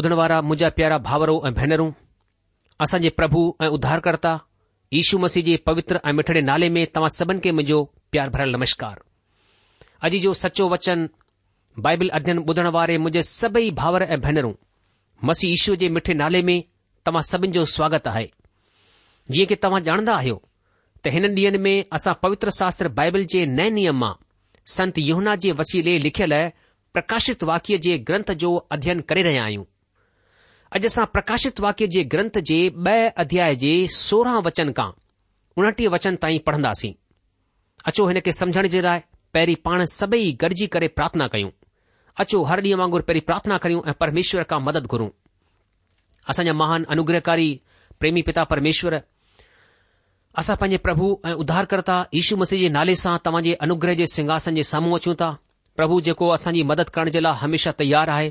ॿुधण 0.00 0.12
वारा 0.18 0.40
मुंहिंजा 0.42 0.68
प्यारा 0.76 0.96
भाउरो 1.06 1.32
ऐं 1.46 1.50
भेनरूं 1.54 1.90
असांजे 2.84 3.08
प्रभु 3.20 3.40
ऐं 3.64 3.68
उद्धारकर्ता 3.76 4.30
यीशू 4.92 5.18
मसीह 5.24 5.42
जे 5.48 5.56
पवित्र 5.68 5.98
ऐं 6.08 6.12
मिठड़े 6.18 6.40
नाले 6.50 6.68
में 6.76 6.84
तव्हां 6.94 7.08
सभिनि 7.16 7.40
खे 7.44 7.50
मुंहिंजो 7.56 7.78
प्यार 8.12 8.30
भरल 8.36 8.54
नमस्कार 8.56 8.96
अॼु 10.08 10.18
जो 10.22 10.32
सचो 10.42 10.68
वचन 10.74 11.02
बाइबल 11.86 12.08
अध्ययन 12.18 12.38
ॿुधण 12.52 12.66
वारे 12.76 12.96
मुंहिंजे 13.06 13.22
सभई 13.30 13.70
भाउर 13.80 14.02
ऐं 14.16 14.20
भेनरूं 14.26 14.52
मसीह 15.30 15.52
ईशु 15.56 15.74
जे 15.82 15.88
मिठे 15.96 16.14
नाले 16.22 16.42
में 16.50 16.56
तव्हां 17.06 17.22
सभिनि 17.32 17.52
जो 17.58 17.64
स्वागत 17.76 18.08
आहे 18.12 18.26
जीअं 19.32 19.46
की 19.52 19.56
तव्हां 19.66 19.80
ॼाणंदा 19.90 20.14
आहियो 20.22 20.36
त 21.04 21.12
हिन 21.16 21.28
ॾींहनि 21.40 21.60
में 21.68 21.74
असां 21.98 22.14
पवित्र 22.22 22.54
शास्त्र 22.60 22.88
बाइबल 23.00 23.24
जे 23.34 23.44
नए 23.60 23.68
नियम 23.80 23.98
मां 24.06 24.12
संत 24.78 24.98
योहना 25.10 25.34
जे 25.44 25.52
वसीले 25.62 25.98
लिखियल 26.08 26.36
प्रकाशित 26.98 27.44
वाक्य 27.52 27.78
जे 27.88 27.98
ग्रंथ 28.12 28.32
जो 28.44 28.54
अध्ययन 28.78 29.00
करे 29.12 29.24
रहिया 29.28 29.44
आहियूं 29.50 29.66
अॼु 30.76 30.86
असां 30.88 31.04
प्रकाशित 31.12 31.60
वाक्य 31.62 31.86
जे 31.92 32.02
ग्रंथ 32.10 32.36
जे 32.48 32.56
ॿ 32.70 33.08
अध्याय 33.22 33.54
जे 33.62 33.70
सोरहं 33.94 34.42
वचन 34.46 34.68
खां 34.76 34.90
उणटीह 35.60 35.88
वचन 35.94 36.16
ताईं 36.24 36.38
पढ़ंदासीं 36.48 36.92
अचो 37.90 38.06
हिन 38.10 38.18
खे 38.26 38.32
समझण 38.36 38.66
जे 38.74 38.82
लाइ 38.84 39.00
पहिरीं 39.34 39.56
पाण 39.64 39.84
सभई 39.94 40.30
गॾिजी 40.42 40.66
करे 40.74 40.88
प्रार्थना 40.98 41.26
कयूं 41.32 41.50
अचो 42.24 42.42
हर 42.50 42.62
ॾींहुं 42.66 42.78
वांगुरु 42.80 43.06
पहिरीं 43.08 43.24
प्रार्थना 43.30 43.56
करियूं 43.64 43.82
ऐं 43.90 43.94
परमेश्वर 44.04 44.42
खां 44.52 44.60
मदद 44.68 44.86
घुरूं 44.94 45.08
असांजा 46.34 46.52
महान 46.62 46.84
अनुग्रहकारी 46.96 47.48
प्रेमी 48.00 48.22
पिता 48.28 48.44
परमेश्वर 48.52 48.98
असां 50.42 50.56
पंहिंजे 50.62 50.78
प्रभु 50.86 51.08
ऐं 51.26 51.32
उधारकर्ता 51.46 51.96
यीशू 52.18 52.36
मसीह 52.44 52.60
जे 52.64 52.68
नाले 52.78 52.94
सां 53.04 53.16
तव्हांजे 53.26 53.56
अनुग्रह 53.68 53.98
जे 54.02 54.06
सिंघासन 54.14 54.62
जे 54.62 54.64
साम्हूं 54.72 54.96
अचूं 55.00 55.14
था 55.24 55.30
प्रभु 55.80 56.00
जेको 56.10 56.30
असांजी 56.38 56.62
मदद 56.72 56.94
करण 56.98 57.10
जे 57.18 57.22
लाइ 57.26 57.36
हमेशा 57.44 57.74
तयारु 57.82 58.14
आहे 58.18 58.30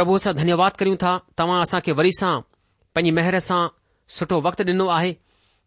પ્રભુ 0.00 0.16
સા 0.16 0.32
ધન્યવાદ 0.32 0.74
કર્યુ 0.80 0.96
તા 1.04 1.20
તમ 1.38 1.50
આસા 1.54 1.84
કે 1.84 1.92
વરીસા 1.98 2.36
પની 2.94 3.14
મહેરસા 3.18 3.64
સટો 4.16 4.36
વખત 4.46 4.60
દિનુ 4.68 4.86
આહે 4.96 5.12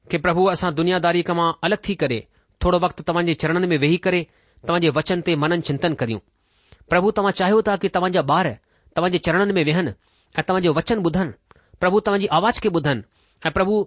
કે 0.10 0.18
પ્રભુ 0.26 0.44
આસા 0.52 0.74
દુનિયાદારી 0.78 1.28
કમા 1.30 1.52
અલખી 1.66 1.98
કરે 2.02 2.20
થોડો 2.62 2.78
વખત 2.84 3.00
તમજે 3.08 3.34
ચરણન 3.42 3.68
મે 3.72 3.78
વેહી 3.84 4.02
કરે 4.06 4.22
તમજે 4.68 4.90
વચન 4.98 5.22
તે 5.26 5.32
મનન 5.42 5.62
ચિંતન 5.68 5.94
કર્યુ 6.00 6.20
પ્રભુ 6.90 7.08
તમ 7.16 7.28
ચાહોતા 7.40 7.78
કે 7.82 7.88
તમજા 7.96 8.26
બાર 8.32 8.48
તમજે 8.96 9.20
ચરણન 9.26 9.54
મે 9.58 9.62
વેહન 9.70 9.88
આ 10.38 10.42
તમજો 10.48 10.72
વચન 10.78 11.00
બુધન 11.06 11.30
પ્રભુ 11.82 11.98
તમજી 12.06 12.30
આવાજ 12.36 12.58
કે 12.64 12.70
બુધન 12.76 13.00
પ્રભુ 13.56 13.78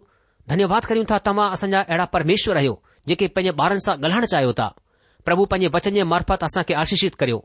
ધન્યવાદ 0.49 0.85
કર્યુ 0.89 1.05
તા 1.11 1.21
તમા 1.27 1.49
આસંજા 1.55 1.89
એડા 1.93 2.07
પરમેશ્વર 2.15 2.59
હયો 2.63 2.77
જે 3.09 3.15
કે 3.21 3.27
પની 3.35 3.55
બારન 3.59 3.81
સા 3.87 3.99
ગલહણ 4.03 4.31
ચાહોતા 4.33 4.73
પ્રભુ 5.27 5.43
પની 5.53 5.71
વચન 5.75 5.97
મે 5.99 6.07
મારપત 6.13 6.39
આસા 6.43 6.63
કે 6.69 6.73
આશીષિત 6.81 7.15
કર્યો 7.21 7.41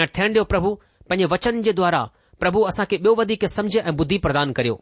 એ 0.00 0.02
થેંડો 0.14 0.42
પ્રભુ 0.50 0.70
પની 1.08 1.30
વચન 1.32 1.58
જે 1.68 1.72
દ્વારા 1.80 2.08
પ્રભુ 2.42 2.64
આસા 2.66 2.90
કે 2.90 2.96
બયો 3.02 3.14
બધી 3.20 3.38
કે 3.42 3.46
સમજ 3.54 3.74
અને 3.86 3.92
બુદ્ધિ 3.98 4.16
પ્રદાન 4.24 4.50
કર્યો 4.56 4.78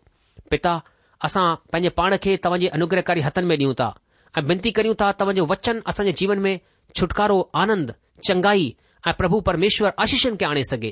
પિતા 0.51 0.79
આસા 1.27 1.49
પને 1.73 1.91
પાણ 1.99 2.15
કે 2.25 2.33
તવજે 2.45 2.73
અનુગ્રહકારી 2.77 3.25
હતન 3.27 3.45
મે 3.49 3.55
ન્યુ 3.61 3.75
તા 3.81 3.93
આ 4.37 4.41
બંતી 4.49 4.73
કરીઉ 4.77 4.95
તા 5.01 5.13
તવજો 5.21 5.43
વચન 5.51 5.79
આસન 5.85 6.09
જીવન 6.19 6.41
મે 6.47 6.53
છટકારો 6.97 7.39
આનંદ 7.61 7.89
ચંગાઈ 8.27 8.71
આ 9.07 9.13
પ્રભુ 9.19 9.39
પરમેશ્વર 9.49 9.93
આશીષન 10.01 10.39
કે 10.41 10.45
આને 10.49 10.63
સકે 10.71 10.91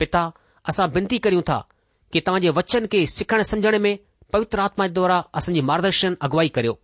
પિતા 0.00 0.26
આસા 0.62 0.86
બંતી 0.94 1.18
કરીઉ 1.24 1.42
તા 1.48 1.66
કે 2.12 2.18
તાજે 2.26 2.50
વચન 2.56 2.86
કે 2.92 3.00
સખણ 3.16 3.42
સમજને 3.50 3.80
મે 3.86 3.92
પવિત્ર 4.32 4.58
આત્મા 4.62 4.88
દ્વારા 4.96 5.26
આસન 5.38 5.58
માર્ગદર્શન 5.70 6.14
અગવાઈ 6.26 6.54
કર્યો 6.56 6.76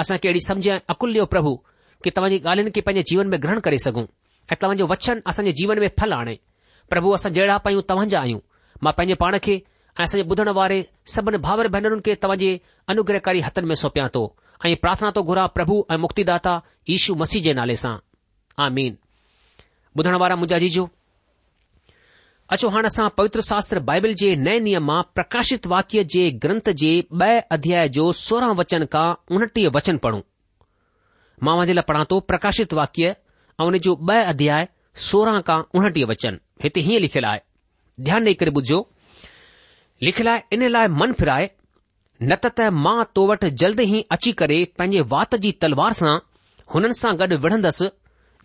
આસા 0.00 0.16
કેડી 0.22 0.46
સમજ 0.48 0.68
અકુલ 0.92 1.12
પ્રભુ 1.34 1.52
કે 2.02 2.10
તવજે 2.16 2.38
ગાલન 2.46 2.68
કે 2.74 2.80
પને 2.86 3.02
જીવન 3.08 3.28
મે 3.32 3.36
ગ્રહણ 3.42 3.60
કરી 3.66 3.82
સગુ 3.84 4.04
આટલો 4.48 4.86
વચન 4.92 5.18
આસન 5.28 5.46
જીવન 5.58 5.76
મે 5.84 5.92
ફલ 5.98 6.12
આને 6.14 6.34
પ્રભુ 6.90 7.08
આસા 7.12 7.34
જેડા 7.36 7.60
પય 7.64 7.82
તવંજા 7.90 8.22
આયુ 8.24 8.40
मां 8.84 8.92
पंहिंजे 8.92 9.14
पाण 9.22 9.36
खे 9.44 9.54
ऐं 10.00 10.04
सॼे 10.12 10.22
ॿुधण 10.32 10.48
वारे 10.58 10.78
सभिनी 11.14 11.36
भावर 11.46 11.68
भेनरुनि 11.74 12.00
खे 12.06 12.14
तव्हांजे 12.22 12.50
अनुग्रहकारी 12.92 13.40
हथ 13.46 13.58
में 13.70 13.74
सौपया 13.82 14.06
थो 14.14 14.22
ऐं 14.66 14.74
प्रार्थना 14.84 15.10
थो 15.16 15.22
घुरा 15.30 15.44
प्रभु 15.56 15.76
ऐं 15.94 15.98
मुक्तिदा 16.04 16.32
दाता 16.38 16.54
यशू 16.90 17.14
मसीह 17.22 17.42
जे 17.46 17.52
नाले 17.60 17.76
सां 17.82 17.96
आचो 22.54 22.68
हाणे 22.72 22.86
असां 22.92 23.08
पवित्र 23.18 23.40
शास्त्र 23.48 23.80
बाइबिल 23.90 24.14
जे 24.22 24.34
नए 24.46 24.58
नियम 24.66 24.84
मां 24.90 24.98
प्रकाशित 25.18 25.66
वाक्य 25.72 26.02
जे 26.14 26.24
ग्रंथ 26.44 26.70
जे 26.82 26.90
ब॒ 27.22 27.28
अध्याय 27.56 27.88
जो 27.96 28.08
सोरहं 28.22 28.54
वचन 28.58 28.84
खां 28.94 29.06
उणटीह 29.36 29.68
वचन 29.76 29.98
पढ़ूं 30.06 30.20
मां 31.48 31.56
वांजे 31.60 31.74
लाइ 31.78 31.84
पढ़ा 31.92 32.02
थो 32.10 32.18
प्रकाशित 32.32 32.74
वाक्य 32.80 33.14
ऐं 33.60 33.68
उन 33.70 33.78
जो 33.86 33.96
ब॒ 34.10 34.18
अध्याय 34.34 34.68
सोरहं 35.08 35.40
खां 35.50 35.60
उनटीह 35.80 36.06
वचन 36.12 36.38
हिते 36.66 36.80
हीअं 36.88 37.00
लिखियलु 37.06 37.28
आहे 37.32 37.40
ध्यानु 38.00 38.26
ॾेई 38.26 38.34
करे 38.40 38.50
ॿुधो 38.58 38.76
लिखियल 40.02 40.28
इन 40.52 40.62
लाइ 40.70 40.86
मन 41.00 41.12
फिराए 41.18 41.50
न 42.22 42.36
त 42.44 42.50
त 42.58 42.68
मां 42.84 43.02
तो 43.14 43.26
वटि 43.30 43.50
जल्द 43.62 43.80
ई 43.80 44.00
अची 44.16 44.32
करे 44.40 44.56
पंहिंजे 44.78 45.00
वात 45.12 45.34
जी 45.44 45.50
तलवार 45.62 45.92
सां 46.00 46.14
हुननि 46.74 46.96
सां 47.00 47.12
गॾु 47.22 47.36
विढ़ंदुसि 47.44 47.90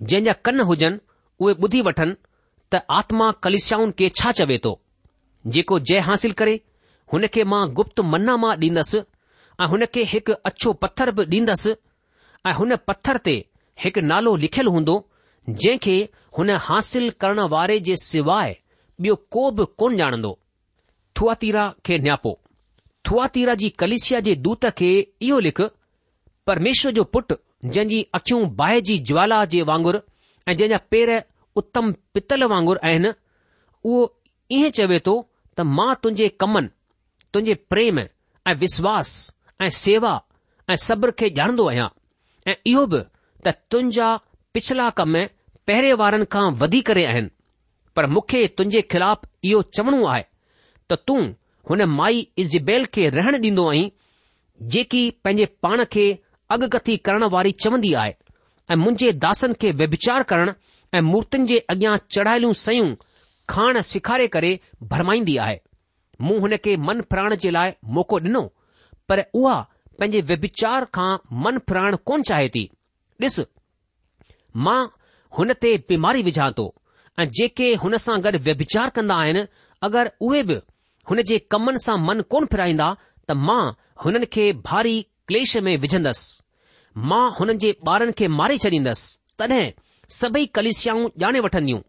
जंहिंजा 0.03 0.33
कन 0.47 0.59
हुजनि 0.71 0.99
उहे 1.39 1.53
ॿुधी 1.63 1.81
वठनि 1.88 2.17
त 2.71 2.81
आत्मा 2.99 3.29
कलिशाउनि 3.47 3.94
खे 3.99 4.09
छा 4.21 4.31
चवे 4.41 4.57
थो 4.67 4.73
जेको 5.55 5.79
जय 5.91 6.00
हासिल 6.09 6.31
करे 6.43 6.59
हुन 7.13 7.27
खे 7.35 7.43
मां 7.55 7.63
गुप्त 7.79 8.00
मना 8.11 8.38
मां 8.43 8.53
ॾींदुसि 8.67 9.01
ऐं 9.61 9.67
हुनखे 9.73 10.03
हिकु 10.13 10.35
अछो 10.51 10.73
पत्थर 10.85 11.11
बि 11.19 11.25
ॾींदुसि 11.38 11.75
ऐं 12.50 12.53
हुन 12.61 12.75
पत्थर 12.88 13.23
ते 13.29 13.38
हिकु 13.85 14.03
नालो 14.13 14.35
लिखियलु 14.45 14.71
हूंदो 14.77 15.01
जंहिंखे 15.50 15.97
हुन 16.38 16.55
हासिल 16.69 17.09
करण 17.21 17.45
वारे 17.57 17.83
जे 17.89 18.01
सवाइ 18.07 18.57
ॿियो 19.01 19.15
को 19.31 19.41
बि 19.57 19.63
कोन 19.79 19.95
ॼाणंदो 19.99 20.29
थुआतीरा 21.19 21.63
खे 21.85 21.97
नियापो 22.05 22.31
थुआतीरा 23.09 23.53
जी 23.61 23.69
कलिशिया 23.81 24.19
जे 24.27 24.33
दूत 24.47 24.65
खे 24.77 24.89
इहो 25.27 25.38
लिख 25.47 25.59
परमेश्वर 26.47 26.91
जो 26.99 27.03
पुटु 27.15 27.35
जंहिंजी 27.65 28.01
अखियूं 28.15 28.41
बाहि 28.61 28.81
जी 28.89 28.97
ज्वाला 29.09 29.44
जे 29.53 29.61
वांगुरु 29.69 29.99
ऐं 30.47 30.55
जंहिंजा 30.57 30.77
पेर 30.91 31.11
उत्तम 31.61 31.91
पितल 32.13 32.44
वांगुरु 32.53 32.79
आहिनि 32.88 33.11
उहो 33.89 34.01
ईअं 34.57 34.69
चवे 34.79 35.00
थो 35.07 35.15
त 35.57 35.67
मां 35.77 35.93
तुंहिंजे 36.03 36.27
कमनि 36.43 36.69
तुंहिंजे 37.33 37.55
प्रेम 37.73 38.00
ऐं 38.00 38.55
विश्वास 38.65 39.11
ऐं 39.65 39.69
सेवा 39.83 40.13
ऐं 40.71 40.79
सब्र 40.88 41.11
खे 41.19 41.29
ॼाणंदो 41.39 41.69
आहियां 41.69 41.89
ऐं 42.51 42.55
इहो 42.73 42.85
बि 42.95 43.03
त 43.45 43.57
तुंहिंजा 43.71 44.09
पिछला 44.53 44.89
कम 45.01 45.22
पहिरें 45.67 45.93
वारनि 46.03 46.25
खां 46.36 46.45
वधी 46.62 46.81
करे 46.91 47.05
आहिनि 47.13 47.36
पर 47.98 48.06
मूंखे 48.13 48.46
तुंहिंजे 48.58 48.82
ख़िलाफ़ु 48.94 49.27
इहो 49.50 49.62
चवणो 49.75 50.06
आहे 50.13 50.24
त 50.92 50.96
तूं 51.08 51.22
हुन 51.70 51.82
माई 52.00 52.20
इज़बेल 52.44 52.86
खे 52.96 53.08
रहणु 53.18 53.38
ॾींदो 53.48 53.66
आहीं 53.70 53.88
जेकी 54.75 55.00
पंहिंजे 55.24 55.46
पाण 55.63 55.84
खे 55.94 56.04
अॻकथी 56.56 56.98
करण 57.10 57.24
वारी 57.36 57.51
चवंदी 57.63 57.94
आहे 58.04 58.13
ऐं 58.72 58.75
मुंहिंजे 58.84 59.12
दासनि 59.25 59.54
खे 59.62 59.72
व्यभिचार 59.80 60.24
करण 60.32 60.51
ऐं 60.98 61.01
मूर्तियुनि 61.10 61.48
जे 61.51 61.58
अॻियां 61.74 61.96
चढ़ायलूं 62.16 62.51
सयूं 62.63 62.88
खाइणु 63.54 63.82
सेखारे 63.92 64.27
करे 64.38 64.51
भरमाईंदी 64.94 65.38
आहे 65.48 65.58
मूं 66.27 66.39
हुन 66.46 66.56
खे 66.66 66.75
मन 66.88 67.01
फिराइण 67.12 67.36
जे 67.46 67.51
लाइ 67.60 67.74
मौक़ो 67.98 68.20
ॾिनो 68.30 68.44
पर 69.10 69.22
उहा 69.42 69.58
पंहिंजे 70.00 70.22
व्यभिचार 70.30 70.86
खां 70.98 71.12
मन 71.46 71.58
फिराइण 71.68 71.96
कोन 72.10 72.30
चाहे 72.30 72.48
थी 72.58 72.66
ॾिस 73.25 73.39
मां 74.68 74.80
हुन 75.39 75.54
ते 75.63 75.77
बीमारी 75.89 76.24
विझां 76.32 76.51
थो 76.62 76.74
ऐं 77.21 77.25
जेके 77.38 77.67
हुन 77.83 77.97
सां 78.01 78.15
गॾु 78.24 78.38
व्यभिचार 78.47 78.89
कंदा 78.95 79.15
आहिनि 79.21 79.41
अगरि 79.86 80.09
उहे 80.25 80.41
बि 80.50 80.57
हुन 81.09 81.21
जे 81.29 81.38
कमनि 81.53 81.79
सां 81.86 81.95
मन 82.09 82.21
कोन 82.33 82.45
फिराईंदा 82.51 82.89
त 83.29 83.38
मां 83.47 83.62
हुननि 84.03 84.25
खे 84.36 84.43
भारी 84.67 84.93
क्लेश 85.31 85.55
में 85.67 85.74
विझंदसि 85.86 87.07
मां 87.12 87.24
हुननि 87.39 87.55
जे 87.63 87.71
ॿारनि 87.89 88.12
खे 88.19 88.27
मारे 88.41 88.57
छॾींदसि 88.63 89.38
तॾहिं 89.39 89.63
सभई 90.19 90.45
कलिशियाऊं 90.57 91.07
ॼाणे 91.24 91.39
वठंदियूं 91.45 91.81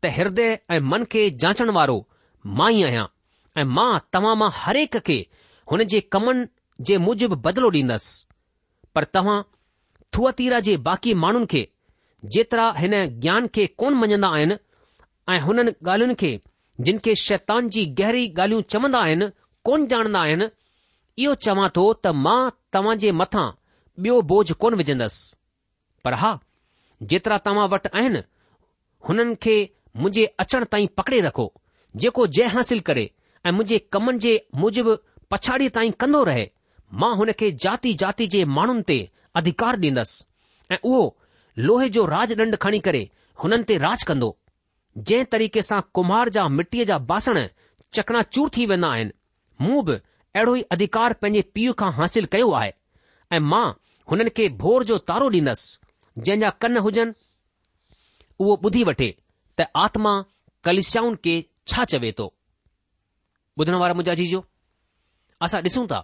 त 0.00 0.14
हृदय 0.18 0.50
ऐं 0.76 0.80
मन 0.94 1.04
खे 1.16 1.28
जाचण 1.44 1.70
वारो 1.78 1.98
मां 2.60 2.70
ई 2.78 2.82
आहियां 2.88 3.04
ऐं 3.60 3.64
मां 3.80 3.90
तव्हां 4.16 4.34
मां 4.44 4.50
हरेक 4.62 4.96
खे 5.10 5.18
हुन 5.72 5.84
जे 5.94 6.00
कमनि 6.16 6.48
जे 6.88 6.98
मूजिबि 7.08 7.40
बदिलो 7.48 7.70
ॾींदसि 7.76 8.16
पर 8.94 9.04
तव्हां 9.18 9.38
थुअतीरा 10.14 10.58
जे 10.70 10.76
बाक़ी 10.88 11.12
माण्हुनि 11.26 11.46
खे 11.54 11.62
जेतिरा 12.30 12.66
हिन 12.78 12.94
ज्ञान 13.20 13.46
खे 13.54 13.66
कोन 13.78 13.94
मञंदा 14.00 14.28
आहिनि 14.34 14.56
ऐं 15.34 15.40
हुननि 15.46 15.72
ॻाल्हियुनि 15.88 16.14
खे 16.20 16.30
जिन 16.86 16.98
खे 17.04 17.14
शैतान 17.22 17.68
जी 17.74 17.84
गहरी 18.00 18.26
ॻाल्हियूं 18.32 18.62
चवंदा 18.72 18.98
आहिनि 19.06 19.26
कोन 19.66 19.86
ॼाणंदा 19.92 20.20
आहिनि 20.26 20.46
इहो 21.22 21.34
चवां 21.46 21.68
थो 21.76 21.84
त 22.04 22.12
मां 22.26 22.40
तव्हां 22.72 22.96
जे 23.04 23.12
मथां 23.22 23.46
ॿियो 24.04 24.20
बोझ 24.32 24.52
कोन 24.64 24.74
विझंदसि 24.82 25.36
पर 26.04 26.14
हा 26.22 26.32
जेतिरा 27.12 27.38
तव्हां 27.48 27.68
वटि 27.74 27.90
आहिनि 28.00 28.20
हुननि 29.08 29.34
खे 29.42 29.56
मुंहिंजे 30.02 30.24
अचण 30.42 30.64
ताईं 30.72 30.86
पकड़े 30.98 31.20
रखो 31.28 31.46
जेको 32.04 32.26
जय 32.36 32.46
हासिल 32.58 32.80
करे 32.90 33.04
ऐं 33.46 33.52
मुंहिंजे 33.56 33.78
कमनि 33.92 34.18
जे 34.26 34.34
मुजिबि 34.62 34.94
पछाड़ी 35.30 35.68
ताईं 35.78 35.90
कंदो 36.02 36.22
रहे 36.30 36.46
मां 37.02 37.14
हुन 37.16 37.32
खे 37.40 37.50
जाति 37.66 37.92
जाति 38.04 38.26
जे 38.36 38.44
माण्हुनि 38.58 38.82
ते 38.92 38.98
अधिकार 39.42 39.76
ॾींदसि 39.86 40.24
ऐं 40.72 40.78
उहो 40.82 41.04
लोहे 41.58 41.88
जो 41.90 42.04
राज 42.06 42.32
ॾंढ 42.40 42.56
खणी 42.62 42.78
करे 42.86 43.02
हुननि 43.42 43.64
ते 43.68 43.76
राज 43.78 44.02
कंदो 44.10 44.36
जंहिं 44.98 45.24
तरीक़े 45.32 45.62
सां 45.62 45.80
कुमार 45.94 46.28
जा 46.36 46.46
मिटीअ 46.48 46.84
जा 46.90 46.98
बासण 47.10 47.40
चकणाचूर 47.98 48.48
थी 48.56 48.66
वेंदा 48.70 48.88
आहिनि 48.96 49.10
मूं 49.64 49.84
बि 49.84 49.92
अहिड़ो 49.92 50.54
ई 50.56 50.62
अधिकार 50.76 51.12
पंहिंजे 51.24 51.42
पीउ 51.58 51.72
खां 51.82 51.90
हासिल 51.98 52.26
कयो 52.34 52.50
आहे 52.60 52.72
ऐं 53.36 53.40
मां 53.52 53.64
हुननि 54.12 54.30
खे 54.36 54.48
भोर 54.62 54.84
जो 54.92 54.98
तारो 55.12 55.28
ॾींदसि 55.34 55.78
जंहिंजा 56.26 56.50
कन 56.62 56.76
हुजनि 56.86 57.14
उहो 58.40 58.54
ॿुधी 58.68 58.84
वठे 58.90 59.10
त 59.60 59.66
आत्मा 59.84 60.12
कलिशाउनि 60.64 61.18
खे 61.26 61.34
छा 61.72 61.84
चवे 61.92 62.12
थो 62.18 62.26
ॿुधण 63.60 63.74
वारा 63.84 63.94
मुंहिंजा 63.98 64.14
जी 64.22 64.40
असां 65.48 65.62
ॾिसूं 65.68 65.86
था 65.92 66.00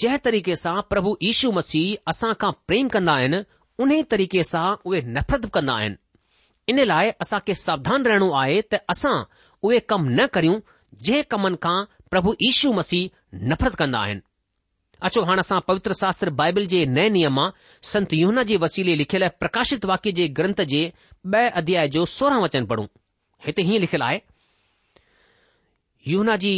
जंहिं 0.00 0.18
तरीक़े 0.26 0.54
सां 0.64 0.74
प्रभु 0.90 1.16
यीशु 1.28 1.52
मसीह 1.60 2.08
असां 2.14 2.32
खां 2.42 2.52
प्रेम 2.66 2.88
कंदा 2.96 3.12
आहिनि 3.20 3.40
उन 3.82 3.92
ई 3.94 4.02
तरीक़े 4.10 4.42
सां 4.46 4.66
उहे 4.90 5.00
नफ़रत 5.16 5.44
कंदा 5.54 5.74
आहिनि 5.80 5.96
इन 6.72 6.82
लाइ 6.90 7.10
खे 7.48 7.54
सावधान 7.58 8.04
रहणो 8.10 8.30
आहे 8.40 8.56
त 8.72 8.80
असां 8.94 9.12
उहे 9.68 9.78
कम 9.92 10.08
न 10.10 10.26
करियूं 10.36 10.58
जंहिं 11.08 11.22
कमनि 11.34 11.56
खां 11.66 11.76
प्रभु 12.14 12.34
यीशू 12.46 12.72
मसीह 12.78 13.10
नफ़रत 13.52 13.74
कंदा 13.82 14.00
आहिनि 14.08 14.20
अचो 15.08 15.22
हाणे 15.28 15.40
असां 15.46 15.58
पवित्र 15.68 15.92
शास्त्र 16.00 16.30
बाइबिल 16.42 16.66
जे 16.74 16.80
नए 16.96 17.08
नियम 17.18 17.38
मां 17.40 17.46
संत 17.92 18.14
युना 18.22 18.42
जी 18.50 18.56
वसीले 18.66 18.96
लिखियल 19.02 19.28
प्रकाशित 19.44 19.84
वाक्य 19.92 20.12
जे 20.20 20.28
ग्रंथ 20.40 20.62
जे 20.74 20.80
ॿ 21.34 21.50
अध्याय 21.60 21.88
जो 21.94 22.04
सोरहं 22.16 22.42
वचन 22.42 22.66
पढ़ूं 22.72 22.86
हिते 23.46 23.62
हीअं 23.70 23.80
लिखियलु 23.84 24.04
आहे 24.08 24.20
यूना 26.10 26.36
जी 26.44 26.52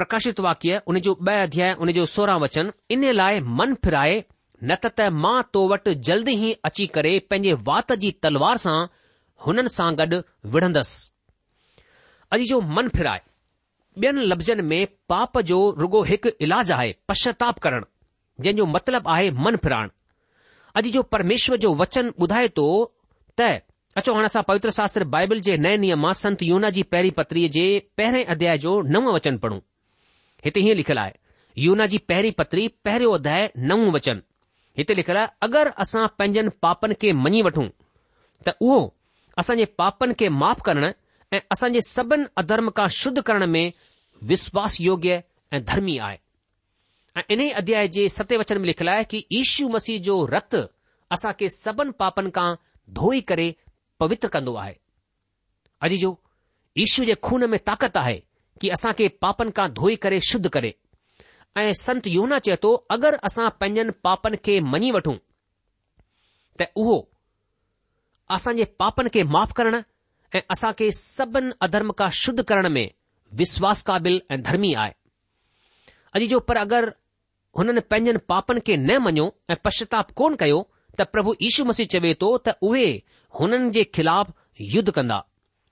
प्रकाशित 0.00 0.40
वाक्य 0.46 0.80
उन 0.92 0.98
जो 1.06 1.14
ब॒ 1.28 1.34
अध्याय 1.48 1.92
जो 1.98 2.04
सोरहं 2.14 2.40
वचन 2.44 2.70
इन 2.96 3.04
लाइ 3.20 3.40
मन 3.60 3.74
फिराए 3.84 4.20
न 4.66 4.76
त 4.84 4.90
त 4.98 5.08
मां 5.24 5.40
तो 5.54 5.60
वटि 5.72 5.94
जल्दी 6.08 6.32
ई 6.48 6.52
अची 6.68 6.86
करे 6.94 7.12
पंहिंजे 7.30 7.52
वात 7.68 7.92
जी 8.04 8.10
तलवार 8.24 8.56
सां 8.64 8.78
हुननि 9.46 9.72
सां 9.74 9.90
गॾु 10.00 10.18
विढ़ंदुसि 10.54 10.96
अॼु 12.36 12.48
जो 12.52 12.60
मन 12.78 12.88
फिराए 12.98 13.22
ॿियनि 14.02 14.24
लफ़्ज़नि 14.30 14.62
में 14.70 14.80
पाप 15.12 15.38
जो 15.50 15.58
रुगो 15.82 16.02
हिकु 16.10 16.30
इलाज 16.46 16.72
आहे 16.78 16.90
पश्चाताप 17.08 17.58
करणु 17.66 17.86
जंहिं 18.46 18.66
मतिलबु 18.74 19.10
आहे 19.14 19.30
मन 19.46 19.56
फिराइण 19.66 19.88
अॼु 20.80 20.92
जो 20.98 21.02
परमेश्वर 21.14 21.56
जो 21.66 21.74
वचन 21.82 22.12
ॿुधाए 22.26 22.48
थो 22.58 22.66
त 23.40 23.48
अचो 23.98 24.12
हाणे 24.18 24.28
असां 24.32 24.42
पवित्र 24.50 24.70
शास्त्र 24.78 25.04
बाइबिल 25.16 25.40
जे 25.48 25.56
नए 25.66 25.76
नियम 25.84 26.00
मां 26.06 26.12
संत 26.22 26.42
युना 26.48 26.70
जी 26.76 26.82
पहिरीं 26.94 27.10
पत्रीअ 27.20 27.48
जे 27.58 27.64
पहिरियों 28.00 28.30
अध्याय 28.36 28.58
जो 28.66 28.74
नवं 28.96 29.14
वचन 29.18 29.38
पढ़ूं 29.46 29.58
हिते 30.46 30.60
हीअं 30.66 30.76
लिखियलु 30.82 31.02
आहे 31.06 31.14
युना 31.66 31.86
जी 31.94 31.98
पहिरीं 32.12 32.32
पत्री 32.42 32.68
पहिरियों 32.88 33.14
अध्याय 33.18 33.50
नवं 33.72 33.90
वचन 33.98 34.22
हिते 34.78 34.94
लिखियलु 34.94 35.18
आहे 35.20 35.28
अगरि 35.42 35.70
असां 35.84 36.06
पंहिंजनि 36.18 36.50
पापनि 36.64 36.94
खे 37.02 37.12
मञी 37.24 37.40
वठूं 37.46 37.64
त 38.48 38.52
उहो 38.66 38.76
असां 39.42 39.56
जे 39.60 39.64
पापनि 39.80 40.14
खे 40.20 40.28
माफ़ 40.42 40.60
करण 40.68 40.84
ऐं 40.86 41.40
असां 41.54 41.70
जे 41.76 41.80
सभिनी 41.86 42.28
अधर्म 42.42 42.70
खां 42.76 42.86
शुद्ध 43.00 43.20
करण 43.30 43.46
में 43.54 43.72
विश्वास 44.32 44.76
योग्य 44.80 45.16
ऐं 45.56 45.60
धर्मी 45.70 45.96
आहे 46.08 46.18
ऐं 47.16 47.22
इन 47.36 47.42
अध्याय 47.62 47.88
जे 47.96 48.04
सत्यवचन 48.18 48.58
में 48.58 48.66
लिखियलु 48.70 48.90
आहे 48.92 49.04
की 49.14 49.24
ईशू 49.40 49.68
मसीह 49.74 49.98
जो 50.10 50.16
रत 50.34 50.54
असां 51.16 51.32
खे 51.40 51.48
सभिनी 51.56 51.96
पापनि 52.04 52.30
खां 52.38 52.48
धोई 53.00 53.20
करे 53.32 53.48
पवित्र 54.04 54.28
कन्दो 54.36 54.54
आहे 54.66 54.76
अॼ 55.82 55.88
जो 56.04 56.16
यीश्व 56.82 57.04
जे 57.10 57.14
खून 57.30 57.48
में 57.50 57.58
ताक़त 57.72 57.96
आहे 58.04 58.18
की 58.62 58.68
असां 58.78 58.92
खे 59.02 59.08
पापनि 59.26 59.50
खां 59.60 59.68
धोई 59.82 59.96
करे 60.06 60.20
शुद्ध 60.34 60.48
करे 60.58 60.72
ऐं 61.56 61.72
संत 61.80 62.06
योौना 62.06 62.38
चए 62.46 62.56
थो 62.62 62.72
अगरि 62.94 63.16
असां 63.28 63.48
पंहिंजनि 63.60 63.90
पापनि 64.04 64.36
खे 64.46 64.58
मञी 64.72 64.90
वठूं 64.96 65.14
त 66.60 66.66
उहो 66.82 66.96
असांजे 68.36 68.64
पापनि 68.82 69.08
खे 69.14 69.22
माफ़ 69.36 69.52
करण 69.58 69.74
ऐं 70.36 70.40
असां 70.54 70.72
खे 70.78 70.90
सभिनि 71.00 71.52
अधर्म 71.66 71.90
खां 71.98 72.10
शुद्ध 72.22 72.42
करण 72.50 72.68
में 72.76 72.86
विश्वास 73.40 73.82
क़ाबिल 73.88 74.20
ऐं 74.32 74.40
धर्मी 74.48 74.72
आहे 74.82 74.92
अॼु 76.18 76.26
जो 76.34 76.40
पर 76.48 76.56
अगरि 76.64 76.90
हुननि 77.58 77.80
पंहिंजनि 77.92 78.18
पापनि 78.32 78.60
खे 78.66 78.76
न 78.88 78.98
मञियो 79.06 79.26
ऐं 79.50 79.56
पश्चाताप 79.64 80.10
कोन 80.20 80.36
कयो 80.42 80.60
त 81.00 81.06
प्रभु 81.14 81.34
यीशू 81.42 81.64
मसीह 81.70 81.90
चवे 81.96 82.12
थो 82.20 82.28
त 82.48 82.56
उहे 82.70 82.86
हुननि 83.40 83.70
जे 83.78 83.84
ख़िलाफ़ 83.98 84.28
युद्ध 84.76 84.90
कंदा 84.98 85.18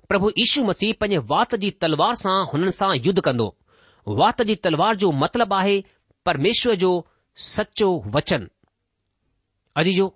प्रभु 0.08 0.30
यीशू 0.38 0.64
मसीह 0.70 0.96
पंहिंजे 1.00 1.22
वात 1.34 1.54
जी 1.66 1.70
तलवार 1.84 2.14
सां 2.24 2.36
हुननि 2.54 2.72
सां 2.80 2.90
युद्ध 3.08 3.20
कंदो 3.30 3.48
वात 4.08 4.42
जी 4.48 4.54
तलवार 4.64 4.96
जो 4.96 5.10
मतिलबु 5.12 5.54
आहे 5.54 5.80
परमेश्वर 6.26 6.74
जो 6.82 6.90
सचो 7.46 7.88
वचन 8.14 8.46
अजीजो 9.80 10.06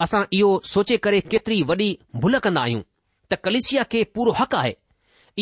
असां 0.00 0.22
इहो 0.36 0.50
सोचे 0.72 0.96
करे 1.06 1.20
केतिरी 1.30 1.60
वॾी 1.68 1.88
भुल 2.22 2.38
कंदा 2.44 2.60
आहियूं 2.62 2.82
त 3.30 3.34
कलिसिया 3.44 3.82
खे 3.90 4.02
पूरो 4.14 4.32
हक़ 4.40 4.54
आहे 4.56 4.72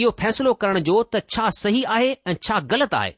इहो 0.00 0.11
फ़ैसिलो 0.21 0.53
करण 0.62 0.79
जो 0.88 1.03
त 1.14 1.23
छा 1.29 1.49
सही 1.59 1.83
आहे 1.97 2.12
ऐं 2.29 2.35
छा 2.43 2.59
ग़लति 2.73 2.97
आहे 3.00 3.12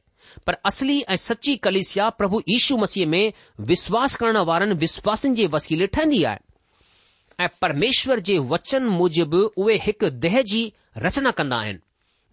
पर 0.47 0.55
असली 0.71 1.01
ऐं 1.11 1.17
सची 1.29 1.57
कलिसिया 1.67 2.09
प्रभु 2.21 2.41
यीशू 2.49 2.77
मसीह 2.77 3.07
में 3.15 3.25
विश्वास 3.73 4.15
करण 4.23 4.37
वारनि 4.51 4.75
विश्वासनि 4.85 5.35
जे 5.41 5.47
वसीले 5.55 5.87
ठहंदी 5.97 6.23
आहे 6.33 7.45
ऐं 7.45 7.49
परमेश्वर 7.63 8.19
जे 8.31 8.39
वचन 8.55 8.87
मूजिबि 8.99 9.43
उहे 9.57 9.77
हिकु 9.87 10.11
देह 10.27 10.41
जी 10.53 10.63
रचना 11.07 11.31
कंदा 11.41 11.57
आहिनि 11.61 11.81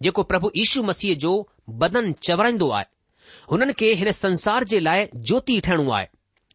जेको 0.02 0.22
प्रभु 0.30 0.50
इशू 0.62 0.82
मसीह 0.82 1.14
जो 1.24 1.32
बदन 1.82 2.12
चवराईंदो 2.22 2.68
आहे 2.78 2.86
हुननि 3.50 3.72
खे 3.78 3.92
हिन 4.00 4.10
संसार 4.20 4.64
जे 4.72 4.80
लाइ 4.80 5.06
ज्योति 5.16 5.60
ठहिणो 5.66 5.90
आहे 5.92 6.06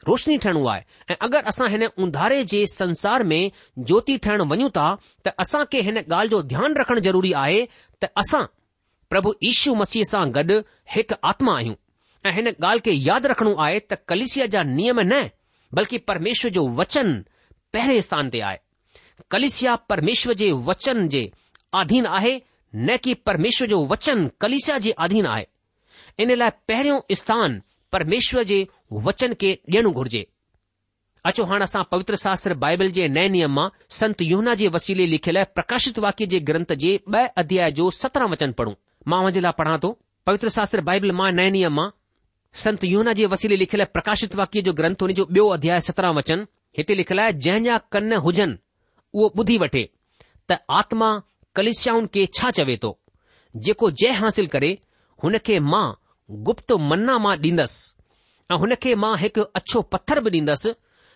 रोशनी 0.07 0.37
ठहिणो 0.43 0.65
आहे 0.67 0.83
ऐं 1.09 1.15
अगरि 1.21 1.41
असां 1.47 1.67
हिन 1.71 1.83
उंधारे 1.85 2.43
जे 2.51 2.65
संसार 2.73 3.23
में 3.31 3.51
ज्योति 3.79 4.17
ठहिण 4.25 4.41
वञूं 4.51 4.69
था 4.77 4.95
त 5.27 5.63
खे 5.71 5.81
हिन 5.87 5.97
ॻाल्हि 5.99 6.29
जो 6.29 6.41
ध्यानु 6.53 6.75
रखणु 6.81 6.99
ज़रूरी 7.07 7.31
आहे 7.43 7.61
त 8.03 8.09
असां 8.21 8.43
प्रभु 9.09 9.33
इशू 9.51 9.73
मसीह 9.81 10.03
सां 10.11 10.25
गॾु 10.35 10.59
हिकु 10.95 11.15
आत्मा 11.29 11.55
आहियूं 11.57 11.75
ऐं 12.29 12.33
हिन 12.35 12.47
ॻाल्हि 12.49 12.79
खे 12.89 12.95
यादि 13.09 13.27
रखणो 13.27 13.55
आहे 13.65 13.79
त 13.79 13.97
कलिसिया 14.09 14.45
जा 14.55 14.63
नियम 14.77 14.99
न 15.13 15.23
बल्कि 15.79 15.97
परमेश्वर 16.11 16.51
जो 16.51 16.67
वचन 16.79 17.13
पहिरें 17.73 18.01
स्थान 18.07 18.29
ते 18.29 18.39
आहे 18.51 18.57
कलिसिया 19.31 19.75
परमेश्वर 19.91 20.33
जे 20.41 20.51
वचन 20.69 21.07
जे 21.15 21.29
आधीन 21.83 22.05
आहे 22.17 22.39
न 22.75 22.97
कि 23.03 23.13
परमेश्वर 23.25 23.67
जो 23.67 23.85
वचन 23.87 24.29
कलिशा 24.41 24.77
जे 24.79 24.91
अधीन 25.05 25.25
आहे 25.27 25.45
इन 26.23 26.35
लाइ 26.37 26.49
पहिरियों 26.67 27.01
स्थान 27.15 27.61
परमेश्वर 27.91 28.43
जे 28.51 28.67
वचन 29.05 29.33
खे 29.41 29.53
ॾियणो 29.69 29.91
घुर्जे 29.91 30.23
अचो 31.25 31.43
हाणे 31.45 31.63
असां 31.63 31.83
पवित्र 31.91 32.15
शास्त्र 32.25 32.53
बाइबल 32.63 32.89
जे 32.97 33.07
नए 33.07 33.27
नियम 33.29 33.53
मां 33.55 33.67
संत 33.99 34.21
युना 34.21 34.53
जे 34.59 34.67
वसीले 34.75 35.05
लिखियल 35.09 35.43
प्रकाशित 35.55 35.99
वाक्य 36.05 36.25
जे 36.33 36.39
ग्रंथ 36.49 36.73
जे 36.83 36.97
ॿ 37.13 37.25
अध्याय 37.37 37.71
जो 37.79 37.89
सत्रहं 38.01 38.29
वचन 38.31 38.51
पढ़ूं 38.59 38.73
मां 39.11 39.21
हुनजे 39.23 39.39
लाइ 39.41 39.51
पढ़ा 39.57 39.77
थो 39.83 39.91
पवित्र 40.27 40.49
शास्त्र 40.57 40.81
बाइबल 40.89 41.11
मां 41.21 41.31
नए 41.41 41.49
नियम 41.57 41.73
मां 41.79 41.89
संत 42.63 42.83
युना 42.91 43.13
जे 43.19 43.25
वसीले 43.33 43.55
लिखियल 43.63 43.83
प्रकाशित 43.93 44.35
वाक्य 44.35 44.61
जो 44.69 44.73
ग्रंथ 44.79 45.01
हुन 45.01 45.13
जो 45.19 45.23
ॿियो 45.35 45.47
अध्याय 45.57 45.81
सत्रहं 45.89 46.15
वचन 46.17 46.45
हिते 46.77 46.95
लिखियलु 46.95 47.21
आहे 47.21 47.33
जंहिंजा 47.47 47.77
कन 47.93 48.13
हुजनि 48.29 48.57
उहो 49.13 49.31
ॿुधी 49.43 49.57
वठे 49.65 49.83
त 50.51 50.57
आत्मा 50.79 51.09
कलश्याउनि 51.59 52.07
खे 52.13 52.23
छा 52.37 52.49
चवे 52.57 52.75
थो 52.83 52.89
जेको 53.63 53.89
जय 54.01 54.09
हासिल 54.21 54.45
करे 54.53 54.67
हुन 55.23 55.37
खे 55.45 55.57
मां 55.71 55.85
गुप्त 56.49 56.71
मन्ना 56.89 57.17
मां 57.23 57.35
ॾींदसि 57.43 57.79
ऐं 58.51 58.57
हुन 58.61 58.75
खे 58.83 58.93
मां 59.03 59.15
हिकु 59.23 59.41
अछो 59.59 59.81
पत्थर 59.93 60.19
बि 60.27 60.29
ॾींदसि 60.39 60.69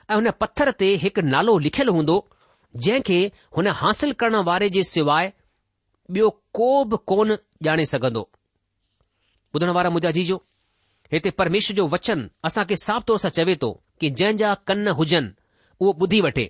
ऐं 0.09 0.15
हुन 0.19 0.29
पत्थर 0.41 0.71
ते 0.83 0.88
हिकु 1.03 1.21
नालो 1.33 1.57
लिखियलु 1.65 1.91
हूंदो 1.97 2.15
जंहिं 2.83 3.01
खे 3.07 3.19
हुन 3.57 3.67
हासिल 3.83 4.12
करण 4.19 4.35
वारे 4.51 4.69
जे 4.75 4.83
सवाइ 4.91 5.31
ॿियो 6.13 6.29
को 6.57 6.67
बि 6.91 6.97
कोन 7.09 7.38
ॼाणे 7.69 7.85
सघंदो 7.93 8.27
ॿुधण 9.55 9.69
वारा 9.77 9.89
मुंहिंजा 9.95 10.12
जीजो 10.17 10.38
हिते 11.13 11.29
परमेश्वर 11.39 11.77
जो 11.77 11.88
वचन 11.97 12.29
असां 12.50 12.65
खे 12.69 12.75
साफ़ 12.88 13.03
तौर 13.07 13.19
सां 13.25 13.31
चवे 13.39 13.55
थो 13.65 13.71
कि 14.00 14.09
जंहिंजा 14.19 14.53
कन 14.67 14.88
हुजनि 15.01 15.33
उहो 15.81 15.97
ॿुधी 16.03 16.21
वठे 16.27 16.45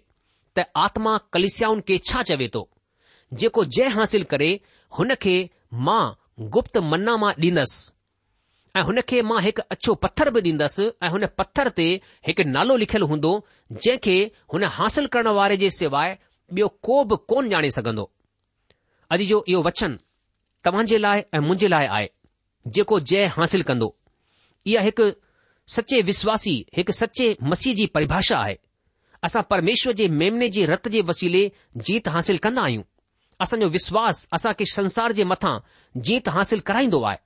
त 0.57 0.67
आत्मा 0.88 1.17
कलिस्याऊन 1.33 1.81
खे 1.89 2.03
छा 2.12 2.29
चवे 2.31 2.47
थो 2.57 2.67
जेको 3.41 3.63
जय 3.75 3.87
हासिल 3.97 4.23
करे 4.31 4.49
हुन 4.97 5.13
खे 5.23 5.35
मां 5.85 6.01
गुप्त 6.55 6.77
मन्ना 6.91 7.15
मां 7.21 7.31
ॾींदसि 7.33 7.91
ऐं 8.79 8.81
हुन 8.89 9.01
खे 9.09 9.21
मां 9.29 9.39
हिकु 9.45 9.61
अछो 9.75 9.93
पत्थर 10.03 10.29
बि 10.35 10.41
ॾींदसि 10.49 10.85
ऐं 11.05 11.09
हुन 11.15 11.25
पत्थर 11.39 11.69
ते 11.79 11.85
हिकु 12.27 12.43
नालो 12.55 12.75
लिखियलु 12.83 13.05
हूंदो 13.11 13.31
जंहिं 13.71 13.97
खे 14.05 14.17
हुन 14.53 14.63
हासिल 14.77 15.07
करण 15.15 15.27
वारे 15.39 15.57
जे 15.63 15.69
सवाइ 15.79 16.15
ॿियो 16.57 16.67
को 16.87 16.97
बि 17.11 17.15
कोन 17.31 17.49
ॼाणे 17.53 17.69
सघंदो 17.77 18.05
अॼु 19.15 19.25
जो 19.31 19.43
इहो 19.53 19.63
वचन 19.69 19.97
तव्हां 20.65 20.85
जे 20.93 20.97
लाइ 21.05 21.19
ऐं 21.33 21.39
मुंहिंजे 21.49 21.67
लाइ 21.75 21.85
आहे 21.97 22.07
जेको 22.75 22.99
जय 23.13 23.25
हासिल 23.37 23.63
कंदो 23.71 23.89
इहा 24.73 24.81
हिकु 24.89 25.09
सचे 25.77 26.01
विश्वासी 26.11 26.55
हिकु 26.77 26.91
सचे 27.01 27.29
मसीह 27.53 27.75
जी 27.81 27.85
परिभाषा 27.97 28.37
आहे 28.45 28.57
असां 29.27 29.41
परमेश्वर 29.53 29.93
जे 30.03 30.07
मेमने 30.21 30.49
जे 30.57 30.65
रत 30.73 30.87
जे 30.95 31.01
वसीले 31.11 31.43
जीत 31.89 32.07
हासिल 32.17 32.37
कंदा 32.45 32.61
आहियूं 32.69 32.83
असांजो 33.41 33.67
विश्वासु 33.71 34.27
असांखे 34.35 34.65
संसार 34.71 35.11
जे 35.19 35.23
मथां 35.31 35.57
जीत 36.05 36.29
हासिल 36.35 36.59
कराईंदो 36.65 37.01
आहे 37.09 37.17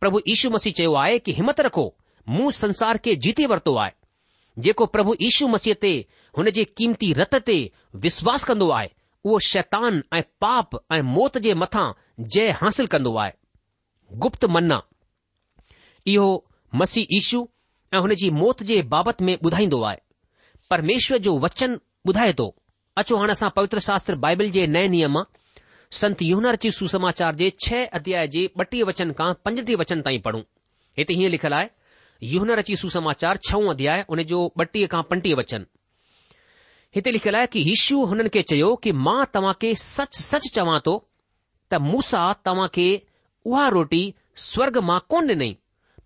प्रभु 0.00 0.18
इशू 0.32 0.50
मसीह 0.50 0.72
चयो 0.78 0.92
आहे 1.02 1.18
की 1.24 1.32
हिमत 1.36 1.60
रखो 1.66 1.88
मूं 2.28 2.50
संसार 2.60 2.96
खे 3.04 3.14
जीते 3.24 3.46
वरितो 3.50 3.74
आहे 3.82 3.98
जेको 4.62 4.84
प्रभु 4.94 5.12
यीशू 5.20 5.46
मसीह 5.48 5.74
ते 5.82 5.92
हुन 6.38 6.48
जे 6.56 6.64
क़ीमती 6.76 7.12
रत 7.20 7.34
ते 7.46 7.58
विश्वास 8.04 8.44
कंदो 8.50 8.68
आहे 8.78 8.88
उहो 9.24 9.38
शैतान 9.46 10.00
ऐं 10.16 10.20
पाप 10.40 10.76
ऐं 10.94 11.00
मौत 11.14 11.38
जे 11.46 11.52
मथा 11.62 11.84
जय 12.36 12.50
हासिल 12.60 12.86
कंदो 12.94 13.14
आहे 13.24 13.32
गुप्त 14.24 14.44
मन्ना 14.56 14.78
इहो 16.14 16.26
मसीह 16.80 17.16
ईशू 17.18 17.44
ऐं 17.94 17.98
हुन 18.06 18.14
जी 18.22 18.30
मौत 18.42 18.62
जे 18.72 18.80
बाबति 18.94 19.24
में 19.24 19.34
ॿुधाईंदो 19.44 19.82
आहे 19.90 19.96
परमेश्वर 20.70 21.18
जो 21.28 21.38
वचन 21.44 21.76
ॿुधाए 22.08 22.32
थो 22.38 22.50
अचो 23.00 23.16
हाणे 23.18 23.32
असां 23.32 23.48
पवित्र 23.56 23.78
शास्त्र 23.88 24.14
बाइबिल 24.24 24.50
जे 24.56 24.66
नए 24.76 24.88
नियम 24.96 25.18
संत 25.98 26.20
यूहनरची 26.22 26.70
सुसमाचार 26.70 27.34
जे 27.36 27.50
छह 27.66 27.84
अध्याय 27.92 28.26
जे 28.32 28.46
ॿटीह 28.60 28.82
वचन 28.86 29.10
खां 29.18 29.32
पंजटीह 29.44 29.76
वचन 29.78 30.00
ताईं 30.04 30.20
पढ़ूं 30.26 30.40
हिते 30.98 31.14
हीअं 31.14 31.30
लिखियलु 31.30 31.54
आहे 31.56 31.68
यूहनरची 32.32 32.76
सुसमाचार 32.76 33.38
छऊं 33.48 33.68
अध्याय 33.70 34.02
उन 34.08 34.22
जो 34.32 34.46
ॿटीह 34.60 34.86
खां 34.92 35.02
पंटीह 35.10 35.34
वचन 35.40 35.64
हिते 36.94 37.10
लिखियलु 37.12 37.36
आहे 37.38 37.46
की 37.52 37.60
यीशु 37.68 38.04
हुननि 38.10 38.28
खे 38.34 38.42
चयो 38.50 38.74
की 38.82 38.92
मां 39.06 39.24
तव्हांखे 39.34 39.74
सच 39.84 40.14
सच 40.20 40.48
चवां 40.54 40.78
थो 40.86 40.96
त 41.72 41.80
मूसा 41.90 42.22
तव्हां 42.46 42.68
खे 42.76 42.86
उहा 43.50 43.66
रोटी 43.76 44.02
स्वर्ग 44.46 44.78
मां 44.90 44.98
कोन्ह 45.14 45.32
ॾिनई 45.34 45.52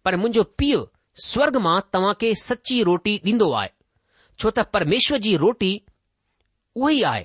पर 0.05 0.17
मुंहिंजो 0.25 0.43
पीउ 0.65 0.81
स्वर्ग 1.29 1.57
मां 1.67 1.77
तव्हां 1.97 2.15
खे 2.25 2.33
सची 2.47 2.83
रोटी 2.91 3.17
ॾींदो 3.31 3.51
आहे 3.61 3.71
छो 4.41 4.51
त 4.59 4.67
परमेश्वर 4.81 5.19
जी 5.29 5.37
रोटी 5.45 5.73
उहो 6.83 6.89
ई 6.99 7.03
आहे 7.13 7.25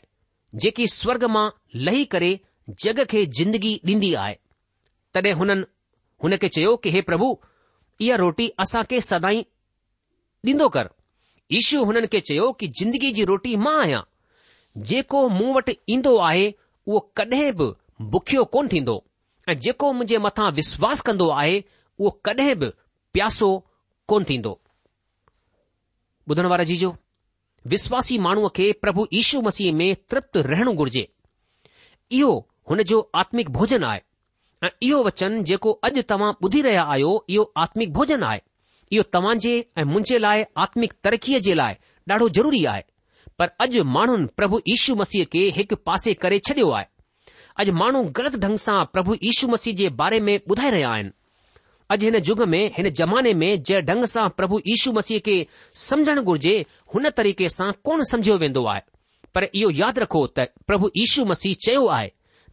जेकी 0.61 0.87
स्वर्ग 0.97 1.23
मां 1.39 1.47
लही 1.87 2.05
करे 2.13 2.35
जग 2.83 3.03
खे 3.11 3.25
ज़िंदगी 3.25 3.73
ॾींदी 3.87 4.13
आहे 4.23 4.33
तॾहिं 5.13 5.33
हुननि 5.37 5.63
हुन 6.23 6.35
खे 6.41 6.47
चयो 6.55 6.75
कि 6.83 6.89
हे 6.91 7.01
प्रभु 7.09 7.29
इहा 8.01 8.15
रोटी 8.21 8.47
असां 8.63 8.83
खे 8.89 8.99
सदाई 9.01 9.39
ॾींदो 10.47 10.67
कर 10.75 10.89
ईशू 11.59 11.83
हुननि 11.83 12.07
खे 12.13 12.19
चयो 12.29 12.51
कि 12.59 12.67
ज़िंदगी 12.79 13.11
जी 13.19 13.23
रोटी 13.31 13.55
मां 13.65 13.75
आहियां 13.81 14.01
जेको 14.91 15.27
मूं 15.37 15.53
वटि 15.55 15.77
ईंदो 15.95 16.15
आहे 16.29 16.45
उहो 16.87 16.99
कॾहिं 17.19 17.51
बि 17.61 17.71
बुखियो 18.15 18.43
कोन 18.55 18.67
थींदो 18.73 19.03
ऐं 19.49 19.59
जेको 19.65 19.91
मुंहिंजे 19.93 20.17
मथां 20.25 20.51
विश्वास 20.59 21.01
कंदो 21.09 21.29
आहे 21.39 21.63
उहो 21.99 22.09
कॾहिं 22.25 22.55
बि 22.59 22.69
प्यासो 23.13 23.49
कोन 24.09 24.23
थींदो 24.29 24.59
ॿुधण 26.31 26.45
वारा 26.51 26.63
जीजो 26.69 26.95
विश्वासी 27.73 28.17
माण्हूअ 28.25 28.49
खे 28.55 28.71
प्रभु 28.81 29.07
यीशू 29.13 29.41
मसीह 29.49 29.73
में 29.79 29.89
तृप्त 30.09 30.37
रहणु 30.49 30.73
घुर्जे 30.81 31.07
इहो 32.19 32.31
हुन 32.69 32.81
जो 32.89 33.09
आत्मिक 33.15 33.49
भोजन 33.51 33.83
आहे 33.83 34.01
ऐं 34.63 34.69
इहो 34.87 34.97
वचन 35.05 35.37
जेको 35.49 35.71
अॼु 35.87 36.01
तव्हां 36.11 36.31
ॿुधी 36.45 36.61
रहिया 36.65 36.81
आहियो 36.93 37.11
इहो 37.35 37.43
आत्मिक 37.63 37.93
भोजन 37.93 38.23
आहे 38.29 38.39
इहो 38.93 39.03
तव्हांजे 39.15 39.53
ऐं 39.79 39.83
मुंहिंजे 39.91 40.17
लाइ 40.25 40.43
आत्मिक 40.65 40.93
तरक़ीअ 41.03 41.39
जे 41.47 41.53
लाइ 41.59 41.73
ॾाढो 42.11 42.27
ज़रूरी 42.37 42.63
आहे 42.73 42.81
पर 43.39 43.49
अॼु 43.65 43.83
माण्हुनि 43.95 44.25
प्रभु 44.39 44.59
यीशु 44.67 44.95
मसीह 45.01 45.23
खे 45.33 45.43
हिकु 45.57 45.75
पासे 45.87 46.13
करे 46.25 46.39
छॾियो 46.49 46.69
आहे 46.79 46.85
अॼु 47.63 47.73
माण्हू 47.81 48.01
ग़लति 48.19 48.37
ढंग 48.45 48.57
सां 48.65 48.77
प्रभु 48.97 49.15
यीशु 49.23 49.47
मसीह 49.53 49.75
जे 49.81 49.89
बारे 50.03 50.19
में 50.27 50.33
ॿुधाए 50.51 50.69
रहिया 50.77 50.89
आहिनि 50.97 51.11
अॼु 51.95 52.05
हिन 52.07 52.19
युग 52.29 52.41
में 52.53 52.61
हिन 52.77 52.89
ज़माने 53.01 53.33
में 53.43 53.49
जंहिं 53.71 53.81
ढंग 53.89 54.05
सां 54.13 54.27
प्रभु 54.41 54.59
इशू 54.75 54.91
मसीह 54.99 55.19
खे 55.31 55.37
समुझण 55.87 56.21
घुर्जे 56.31 56.55
हुन 56.93 57.09
तरीक़े 57.21 57.49
सां 57.57 57.71
कोन 57.89 58.03
समुझियो 58.13 58.37
वेंदो 58.45 58.65
आहे 58.75 58.87
पर 59.35 59.49
इहो 59.61 59.71
यादि 59.83 60.01
रखो 60.05 60.25
त 60.39 60.49
प्रभु 60.71 60.91
इशू 61.07 61.25
मसीह 61.33 61.55
चयो 61.67 61.85
आहे 61.99 62.09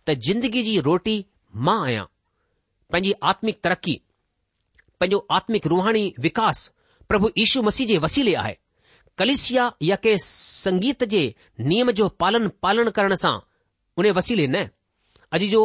त 0.06 0.14
जिंदगी 0.26 0.62
जी 0.66 0.72
रोटी 0.88 1.12
मां 1.68 1.78
आहियां 1.84 2.04
पंहिंजी 2.94 3.12
आत्मिक 3.30 3.58
तरक़ी 3.66 3.94
पंहिंजो 5.00 5.18
आत्मिक 5.38 5.66
रूहाणी 5.72 6.02
विकास 6.26 6.60
प्रभु 7.12 7.30
यीशु 7.38 7.62
मसीह 7.68 7.86
जे 7.92 7.96
वसीले 8.04 8.34
आहे 8.42 8.52
कलिशिया 9.20 9.64
या 9.88 9.96
कंहिं 10.04 10.20
संगीत 10.26 11.04
जे 11.14 11.22
नियम 11.70 11.90
जो 12.00 12.08
पालन 12.22 12.48
पालन 12.66 12.90
करण 12.98 13.14
सां 13.24 13.34
उन 14.02 14.10
वसीले 14.20 14.46
न 14.54 14.68
अॼ 15.34 15.38
जो 15.54 15.62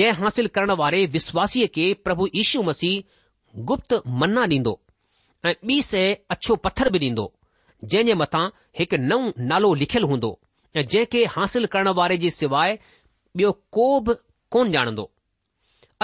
जंहिं 0.00 0.18
हासिल 0.24 0.46
करण 0.58 0.74
वारे 0.82 1.04
विश्वासीअ 1.18 1.68
खे 1.78 1.86
प्रभु 2.08 2.28
यीशू 2.38 2.62
मसीह 2.70 3.04
गुप्त 3.70 3.94
मन्ना 4.22 4.46
ॾींदो 4.56 4.74
ऐं 5.48 5.54
ॿी 5.68 5.80
सै 5.92 6.02
अछो 6.36 6.54
पथर 6.66 6.88
बि 6.96 7.00
ॾींदो 7.08 7.26
जंहिं 7.94 8.06
जे 8.10 8.18
मथां 8.24 8.44
हिकु 8.80 8.96
नओं 9.10 9.26
नालो 9.52 9.70
लिखियलु 9.84 10.06
हूंदो 10.12 10.30
ऐं 10.78 10.84
जंहिंखे 10.94 11.22
हासिल 11.38 11.66
करण 11.76 11.88
वारे 12.00 12.16
जे 12.24 12.30
सवाइ 12.40 12.78
ॿियो 13.38 13.50
को 13.76 13.88
बि 14.06 14.12
कोन 14.54 14.68
ॼाणंदो 14.74 15.04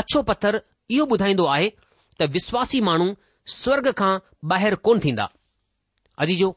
अछो 0.00 0.22
पत्थर 0.30 0.60
इहो 0.96 1.04
ॿुधाईंदो 1.14 1.44
आहे 1.54 1.68
त 2.20 2.28
विश्वासी 2.36 2.80
माण्हू 2.88 3.06
स्वर्ग 3.56 3.88
खां 4.00 4.14
ॿाहिरि 4.54 4.76
कोन 4.86 4.98
थींदा 5.04 5.26
अजीजो 6.24 6.50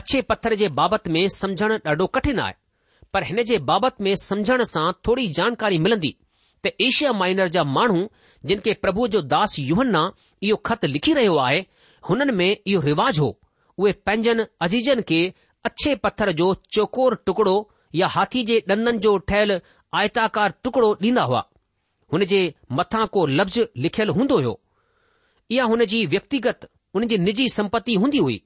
अछे 0.00 0.20
पत्थर 0.30 0.54
जे 0.60 0.68
बाबति 0.80 1.10
में 1.16 1.20
समझण 1.38 1.74
ॾाढो 1.86 2.06
कठिन 2.16 2.38
आहे 2.44 2.54
पर 3.14 3.22
हिन 3.30 3.42
जे 3.50 3.58
बाबति 3.70 4.04
में 4.04 4.14
समझण 4.22 4.62
सां 4.72 4.86
थोरी 5.06 5.28
जानकारी 5.38 5.78
मिलंदी 5.86 6.14
त 6.64 6.70
एशिया 6.88 7.12
माइनर 7.22 7.48
जा 7.56 7.64
माण्हू 7.78 8.06
जिन 8.50 8.60
खे 8.66 8.72
प्रभुअ 8.84 9.08
जो 9.16 9.20
दास 9.34 9.56
युहन्ना 9.58 10.02
इहो 10.42 10.56
ख़त 10.66 10.84
लिखी 10.94 11.12
रहियो 11.18 11.36
आहे 11.48 11.64
हुननि 12.08 12.32
में 12.38 12.48
इहो 12.50 12.80
रिवाज़ 12.90 13.20
हो 13.20 13.28
उहे 13.78 13.92
पंहिंजनि 14.06 14.44
अजीजनि 14.66 15.02
खे 15.10 15.20
अछे 15.68 15.94
पत्थर 16.04 16.32
जो 16.42 16.54
चौकोर 16.74 17.14
टुकड़ो 17.26 17.54
या 18.00 18.06
हाथी 18.16 18.42
जे 18.48 18.58
ॾंदनि 18.74 18.98
जो 19.06 19.16
ठहियलु 19.30 19.58
आयताकार 19.98 20.52
टुकड़ो 20.64 20.90
ॾींदा 21.04 21.22
हुआ 21.30 21.42
हुन 22.12 22.24
जे 22.30 22.38
मथां 22.78 23.06
को 23.16 23.24
लफ़्ज़ 23.38 23.60
लिखियलु 23.86 24.12
हूंदो 24.18 24.38
हो 24.46 24.52
इहा 25.56 25.64
हुन 25.72 25.84
जी 25.92 26.04
व्यक्तिगत 26.14 26.68
हुन 26.94 27.06
जी 27.08 27.18
निजी 27.26 27.48
संपत्ति 27.54 27.94
हूंदी 28.02 28.18
हुई 28.26 28.40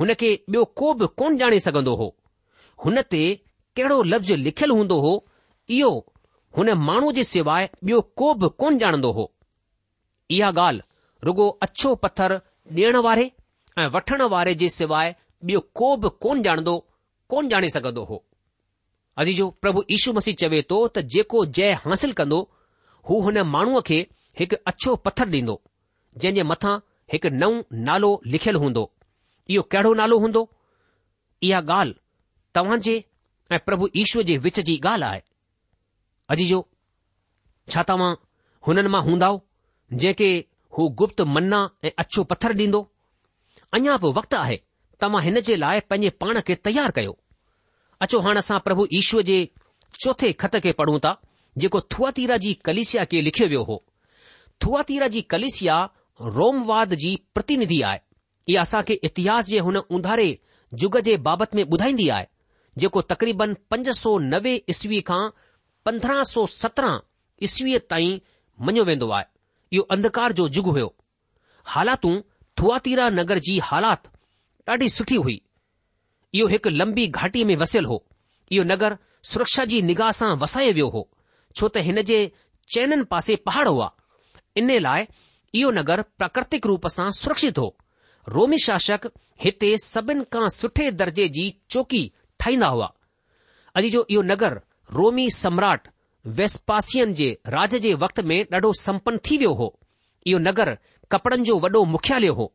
हुन 0.00 0.12
खे 0.20 0.30
ॿियो 0.50 0.64
को 0.80 0.92
बि 1.00 1.06
कोन 1.20 1.38
ॼाणे 1.40 1.58
सघंदो 1.66 1.94
हो 2.02 2.08
हुन 2.84 3.02
ते 3.14 3.22
कहिड़ो 3.76 4.02
लफ़्ज़ 4.12 4.32
लिखियलु 4.46 4.76
हूंदो 4.80 5.00
हो 5.06 5.12
इहो 5.78 5.90
हुन 6.58 6.72
माण्हू 6.90 7.12
जे 7.18 7.24
सवाइ 7.32 7.66
ॿियो 7.84 8.00
को 8.22 8.32
बि 8.44 8.48
कोन 8.64 8.78
ॼाणंदो 8.84 9.12
हो 9.18 9.30
इहा 10.38 10.50
ॻाल्हि 10.68 11.26
रुगो 11.30 11.48
अछो 11.68 11.94
पत्थर 12.06 12.40
ॾियण 12.78 12.96
वारे 13.08 13.30
ऐं 13.78 13.88
वठण 13.98 14.22
वारे 14.36 14.54
जे 14.64 14.68
सवाइ 14.78 15.14
ॿियो 15.50 15.68
को 15.82 15.96
बि 16.06 16.14
कोन 16.26 16.44
ॼाणंदो 16.48 16.78
कोन 17.34 17.48
ॼाणे 17.54 17.68
सघंदो 17.78 18.04
हो 18.12 18.24
अजी 19.18 19.32
जो, 19.34 19.48
प्रभु 19.62 19.82
ईशू 19.90 20.12
मसीह 20.18 20.34
चवे 20.40 20.60
थो 20.70 20.76
त 20.88 20.98
जेको 21.14 21.44
जय 21.58 21.72
हासिल 21.86 22.12
कंदो 22.20 22.38
हू 23.08 23.20
हुन 23.26 23.40
माण्हूअ 23.54 23.80
खे 23.88 23.98
हिकु 24.40 24.56
अछो 24.70 24.94
पत्थर 25.06 25.28
ॾींदो 25.32 25.54
जंहिं 26.22 26.34
जे 26.36 26.42
मथां 26.50 26.74
हिकु 27.14 27.28
नओ 27.42 27.48
नालो 27.88 28.10
लिखयलु 28.34 28.58
हूंदो 28.64 28.84
इयो 29.54 29.62
कहिड़ो 29.74 29.92
नालो 30.00 30.18
हूंदो 30.24 30.42
इहा 31.48 31.60
ॻाल्हि 31.66 31.94
तव्हां 32.58 32.78
जे 32.88 32.94
प्रभु 33.68 33.88
ईशूअ 34.02 34.22
जे 34.30 34.36
विच 34.46 34.60
जी 34.70 34.78
ॻाल्हि 34.90 35.08
आहे 35.10 35.22
अजीजो 36.34 36.60
छा 37.74 37.82
तव्हां 37.92 38.10
हुननि 38.66 38.90
मां 38.96 39.02
हूंदा 39.08 39.30
जंहिंखे 40.02 40.30
हू 40.78 40.88
गुप्त 41.02 41.20
मन्ना 41.36 41.60
ऐं 41.84 41.92
अछो 42.04 42.24
पत्थर 42.34 42.54
ॾींदो 42.62 42.82
अञा 43.80 43.96
बि 44.06 44.12
वक्तु 44.20 44.36
आहे 44.44 44.60
तव्हां 45.04 45.24
हिन 45.28 45.40
जे 45.50 45.56
लाइ 45.66 45.80
पंहिंजे 45.90 46.10
पाण 46.22 46.40
खे 46.50 46.54
तयारु 46.68 46.96
कयो 47.00 47.19
अचो 48.04 48.18
हाणे 48.24 48.38
असां 48.38 48.58
प्रभु 48.66 48.84
ईश्वर 48.98 49.22
जे 49.30 49.38
चोथे 50.02 50.28
ख़त 50.42 50.54
खे 50.64 50.72
पढ़ूं 50.80 50.98
था 51.04 51.12
जेको 51.62 51.80
थुआतीरा 51.94 52.36
जी 52.44 52.52
कलेसिया 52.68 53.02
खे 53.10 53.20
लिखियो 53.26 53.48
वियो 53.52 53.62
हो 53.70 53.76
थुआतीरा 54.64 55.06
जी 55.14 55.20
कलेसिया 55.32 55.76
रोमवाद 56.36 56.94
जी 57.02 57.10
प्रतिनिधि 57.38 57.80
आहे 57.88 57.98
इहा 58.54 58.62
असां 58.68 58.82
इतिहास 59.10 59.48
जे 59.50 59.58
हुन 59.66 59.76
उंधारे 59.98 60.28
युग 60.84 60.98
जे 61.08 61.16
बाबति 61.26 61.56
में 61.58 61.62
ॿुधाईंदी 61.74 62.08
आहे 62.16 62.26
जेको 62.84 63.00
तकरीबन 63.12 63.54
पंज 63.70 63.90
सौ 64.02 64.16
नवे 64.32 64.54
ईसवी 64.74 65.00
खां 65.10 65.22
पंद्रहं 65.88 66.22
सौ 66.32 66.46
सत्रहं 66.54 66.98
ईसवीअ 67.48 67.78
ताईं 67.92 68.18
मञियो 68.68 68.84
वेंदो 68.90 69.10
आहे 69.18 69.28
इहो 69.76 69.82
अंधकार 69.96 70.32
जो 70.40 70.48
युग 70.58 70.68
हो 70.78 70.88
हालातू 71.74 72.14
थुआतीरा 72.62 73.08
नगर 73.20 73.38
जी 73.48 73.58
हालात 73.72 74.08
ॾाढी 74.70 74.88
सुठी 74.98 75.16
हुई 75.26 75.38
इहो 76.34 76.46
हिकु 76.48 76.70
लंबी 76.78 77.06
घाटीअ 77.18 77.46
में 77.46 77.56
वसियलु 77.62 77.88
हो 77.90 78.02
इहो 78.54 78.64
नगर 78.70 78.96
सुरक्षा 79.30 79.64
जी 79.70 79.80
निगाह 79.88 80.10
सां 80.18 80.30
वसाए 80.42 80.72
वियो 80.76 80.88
हो 80.94 81.02
छो 81.56 81.68
त 81.76 81.82
हिन 81.86 82.02
जे 82.10 82.18
चैननि 82.74 83.04
पासे 83.12 83.36
पहाड़ 83.46 83.68
हुआ 83.68 83.90
इन 84.62 84.70
लाइ 84.80 85.06
इयो 85.58 85.70
नगर 85.78 86.02
प्राकृतिक 86.18 86.66
रूप 86.70 86.86
सां 86.96 87.10
सुरक्षित 87.22 87.58
हो 87.58 87.68
रोमी 88.34 88.58
शासक 88.66 89.10
हिते 89.44 89.76
सभिनि 89.84 90.24
खां 90.32 90.48
सुठे 90.58 90.90
दर्जे 91.00 91.28
जी 91.36 91.44
चौकी 91.74 92.02
ठाहींदा 92.40 92.66
हुआ 92.76 92.90
अॼु 93.80 93.88
जो 93.96 94.06
इहो 94.14 94.22
नगर 94.32 94.60
रोमी 95.00 95.28
सम्राट 95.42 95.88
वेसपासियन 96.38 97.12
जे 97.20 97.28
राज 97.56 97.74
जे 97.84 97.92
वक़्त 98.04 98.20
में 98.30 98.38
ॾाढो 98.54 98.72
संपन 98.84 99.18
थी 99.26 99.36
वियो 99.42 99.52
हो 99.60 99.68
इहो 100.30 100.38
नगर 100.48 100.76
कपड़नि 101.12 101.42
जो 101.50 101.58
वॾो 101.66 101.84
मुख्यालय 101.96 102.32
हो 102.40 102.52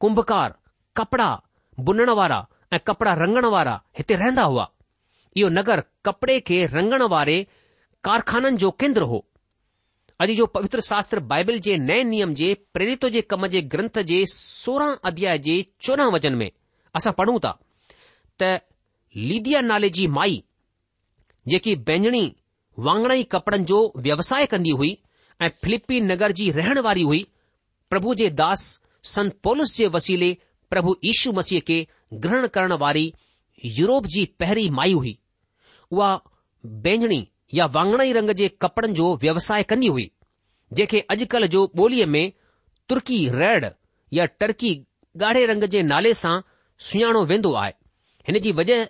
कुंभकार 0.00 0.54
कपड़ा 0.98 1.28
बुनण 1.86 2.10
वारा 2.20 2.40
ऐं 2.74 2.78
कपड़ा 2.86 3.12
रंगण 3.22 3.46
वारा 3.54 3.74
हिते 3.98 4.14
रहंदा 4.20 4.42
हुआ 4.52 4.68
इहो 5.36 5.48
नगर 5.58 5.82
कपड़े 6.06 6.38
खे 6.48 6.64
रंगण 6.76 7.02
वारे 7.12 7.36
कारखाननि 8.08 8.56
जो 8.62 8.70
केंद्र 8.82 9.02
हो 9.12 9.18
अॼु 10.24 10.34
जो 10.40 10.46
पवित्र 10.56 10.80
शास्त्र 10.88 11.20
बाइबल 11.32 11.58
जे 11.66 11.76
नए 11.84 12.02
नियम 12.12 12.34
जे 12.40 12.52
प्रेरित 12.76 13.04
जे 13.14 13.20
कम 13.32 13.46
जे 13.54 13.60
ग्रंथ 13.74 13.98
जे 14.10 14.18
सोरहं 14.34 14.92
अध्याय 15.10 15.38
जे 15.46 15.56
चोॾहं 15.86 16.10
वचन 16.16 16.34
में 16.42 16.50
असां 17.00 17.12
पढ़ूं 17.20 17.38
था 17.46 17.52
त 18.42 18.50
लीदीआ 19.30 19.60
नाले 19.70 19.90
जी 19.96 20.06
माई 20.18 20.42
जेकी 21.54 21.74
बैजणी 21.90 22.24
वांगणाई 22.86 23.22
कपड़नि 23.34 23.64
जो 23.72 23.80
व्यवसाय 24.06 24.46
कंदी 24.54 24.70
हुई 24.82 24.92
ऐं 25.42 25.48
फिलिपी 25.64 26.00
नगर 26.12 26.32
जी 26.40 26.50
रहण 26.60 26.78
वारी 26.86 27.02
हुई 27.10 27.22
प्रभु 27.90 28.14
जे 28.22 28.30
दास 28.42 28.62
संत 29.14 29.36
पोलिस 29.48 29.76
जे 29.80 29.86
वसीले 29.96 30.30
प्रभु 30.74 30.96
ईशू 31.12 31.32
मसीह 31.40 31.60
खे 31.68 31.80
ग्रहण 32.12 32.46
करण 32.54 32.72
वारी 32.80 33.10
यूरोप 33.64 34.06
जी 34.14 34.24
पहिरीं 34.40 34.70
माई 34.78 34.92
हुई 34.92 35.18
उहा 35.90 36.10
बेंजणी 36.86 37.24
या 37.58 37.66
वाङणई 37.74 38.12
रंग 38.12 38.30
जे 38.38 38.48
कपड़नि 38.62 38.92
जो 38.94 39.12
व्यवसाय 39.22 39.62
कंदी 39.72 39.86
हुई 39.94 40.10
जेके 40.76 41.00
अॼुकल्ह 41.14 41.46
जो 41.54 41.62
ॿोलीअ 41.80 42.06
में 42.14 42.30
तुर्की 42.88 43.18
रेड 43.34 43.66
या 44.16 44.24
टर्की 44.40 44.72
ॻाढ़े 45.22 45.44
रंग 45.50 45.64
जे 45.74 45.82
नाले 45.92 46.12
सां 46.22 46.36
सुञाणो 46.86 47.24
वेंदो 47.32 47.52
आहे 47.62 47.72
हिन 48.28 48.38
जी 48.46 48.52
वजह 48.60 48.84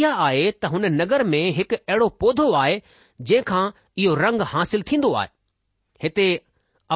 इहा 0.00 0.12
आहे 0.26 0.50
त 0.62 0.70
हुन 0.72 0.84
नगर 1.00 1.24
में 1.34 1.42
हिकु 1.58 1.76
अहिड़ो 1.76 2.08
पौधो 2.22 2.50
आहे 2.62 2.80
जंहिंखां 3.28 3.62
इहो 4.02 4.14
रंग 4.24 4.42
हासिल 4.54 4.82
थींदो 4.90 5.12
आहे 5.20 5.28
हिते 6.02 6.26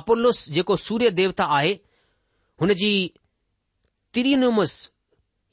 अपुलोस 0.01 0.49
जेको 0.59 0.77
सूर्य 0.87 1.11
देवता 1.21 1.45
आहे 1.61 1.73
हुन 2.63 2.73
जी 2.83 2.93
तिरिनुमस 4.15 4.75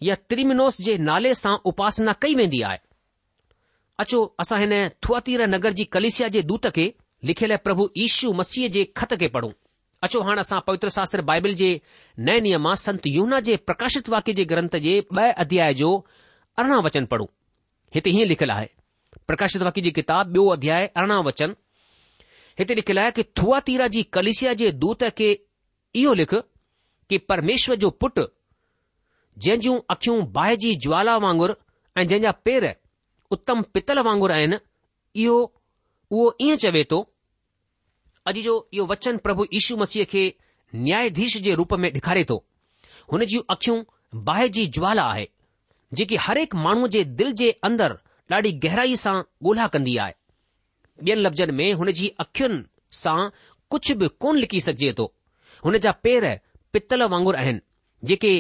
या 0.06 0.16
त्रिमिनोस 0.30 0.78
जे 0.82 0.96
नाले 1.10 1.34
सां 1.40 1.56
उपासना 1.72 2.12
कई 2.24 2.36
वेंदी 2.40 2.62
आहे 2.68 2.78
अचो 4.04 4.20
असां 4.42 4.60
हिन 4.60 4.74
थुआतीर 5.04 5.42
नगर 5.54 5.72
जी 5.80 5.84
कलिसिया 5.96 6.28
जे 6.36 6.42
दूत 6.52 6.68
खे 6.78 6.86
लिखियल 7.30 7.56
प्रभु 7.66 7.88
ईशू 8.06 8.32
मसीह 8.42 8.68
जे 8.76 8.84
ख़त 9.00 9.14
खे 9.24 9.28
पढ़ूं 9.36 9.52
अचो 10.08 10.22
हाणे 10.28 10.42
असां 10.46 10.60
पवित्र 10.68 10.90
शास्त्र 10.98 11.22
बाइबल 11.30 11.54
जे 11.62 11.72
नए 12.28 12.40
नियम 12.48 12.62
मां 12.68 12.76
संत 12.84 13.08
यूना 13.16 13.40
जे 13.50 13.56
प्रकाशित 13.72 14.10
वाक्य 14.14 14.34
जे 14.40 14.46
ग्रंथ 14.52 14.76
जे 14.88 14.94
ॿ 15.18 15.24
अध्याय 15.46 15.74
जो 15.82 15.92
अरिड़हं 16.64 16.84
वचन 16.88 17.06
पढ़ूं 17.16 17.28
हिते 17.96 18.10
हीअं 18.18 18.28
लिखियलु 18.32 18.54
आहे 18.56 18.70
प्रकाशित 19.32 19.62
वाक्य 19.68 19.82
जी 19.88 19.92
किताब 20.00 20.34
ॿियो 20.34 20.48
अध्याय 20.56 20.86
अरिड़हं 21.02 21.24
वचन 21.30 21.56
हिते 22.60 22.76
लिखियलु 22.82 23.02
आहे 23.02 23.12
कि 23.20 23.24
थुआतीरा 23.42 23.88
जी 23.98 24.04
कलिसिया 24.20 24.54
जे 24.64 24.72
दूत 24.86 25.04
खे 25.20 25.30
इहो 26.04 26.14
लिख 26.24 26.34
कि 27.12 27.18
परमेश्वर 27.34 27.76
जो 27.84 27.90
पुटु 28.04 28.26
जंहिं 29.38 29.60
जूं 29.62 29.80
अखियूं 29.92 30.18
बाहि 30.32 30.56
जी 30.64 30.76
ज्वाला 30.86 31.16
वांगुरु 31.24 31.54
ऐं 31.98 32.04
जंहिंजा 32.08 32.32
पेर 32.48 32.74
उत्तम 33.36 33.62
पितल 33.74 34.00
वांगुरु 34.08 34.34
आहिनि 34.34 34.58
इहो 35.24 35.36
उहो 36.12 36.36
ईअं 36.42 36.58
चवे 36.64 36.84
थो 36.92 37.00
अॼु 38.30 38.42
जो 38.48 38.56
इहो 38.74 38.86
वचन 38.94 39.18
प्रभु 39.26 39.46
यीशू 39.54 39.78
मसीह 39.82 40.04
खे 40.12 40.24
न्याधीश 40.86 41.38
जे 41.48 41.56
रूप 41.62 41.74
में 41.84 41.90
ॾेखारे 41.92 42.24
थो 42.30 42.44
हुन 43.12 43.26
जूं 43.32 43.42
अखियूं 43.56 43.78
बाहि 44.30 44.50
जी 44.58 44.66
ज्वाला 44.78 45.04
आहे 45.14 45.28
जेकी 46.00 46.16
हरेक 46.26 46.56
माण्हू 46.66 46.88
जे 46.98 47.04
दिलि 47.20 47.34
जे 47.42 47.52
अंदर 47.70 47.96
ॾाढी 48.32 48.52
गहराई 48.64 48.96
सां 49.04 49.16
ॻोल्हा 49.50 49.68
कंदी 49.76 49.96
आहे 50.06 50.14
ॿियनि 51.08 51.22
लफ़्ज़नि 51.22 51.52
में 51.60 51.74
हुन 51.80 51.92
जी 52.00 52.08
अखियुनि 52.26 52.62
सां 53.02 53.20
कुझु 53.72 53.96
बि 54.02 54.08
कोन 54.24 54.38
लिखी 54.38 54.62
सघिजे 54.62 54.94
थो 54.98 55.06
हुन 55.66 55.78
जा 55.86 55.92
पेर 56.06 56.26
पितल 56.74 57.04
वांगुरु 57.14 57.38
आहिनि 57.38 57.60
जेके 58.12 58.32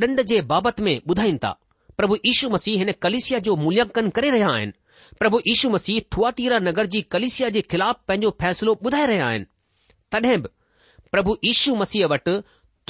डंड 0.00 0.20
जे 0.32 0.40
बाबति 0.50 0.82
में 0.86 0.94
ॿुधाइनि 1.08 1.38
تا 1.44 1.50
प्रभु 1.96 2.16
इीशू 2.24 2.48
मसीह 2.50 2.78
हिन 2.82 2.92
کلیسیا 3.00 3.38
जो 3.46 3.54
मुल्याकन 3.56 4.08
करे 4.16 4.30
रहिया 4.30 4.48
आहिनि 4.50 4.72
प्रभु 5.18 5.38
इीशू 5.50 5.70
मसीह 5.70 6.00
थुआतीरा 6.12 6.58
नगर 6.58 6.86
जी 6.86 7.04
جی 7.14 7.50
जे 7.54 7.60
ख़िलाफ़ 7.60 7.96
पंहिंजो 8.08 8.30
फ़ैसिलो 8.40 8.74
ॿुधाए 8.86 9.06
रहिया 9.06 9.26
आहिनि 9.28 9.44
तडहिं 10.12 10.38
बि 10.42 10.48
प्रभु 11.12 11.36
इशू 11.50 11.74
मसीह 11.76 12.06
वटि 12.06 12.40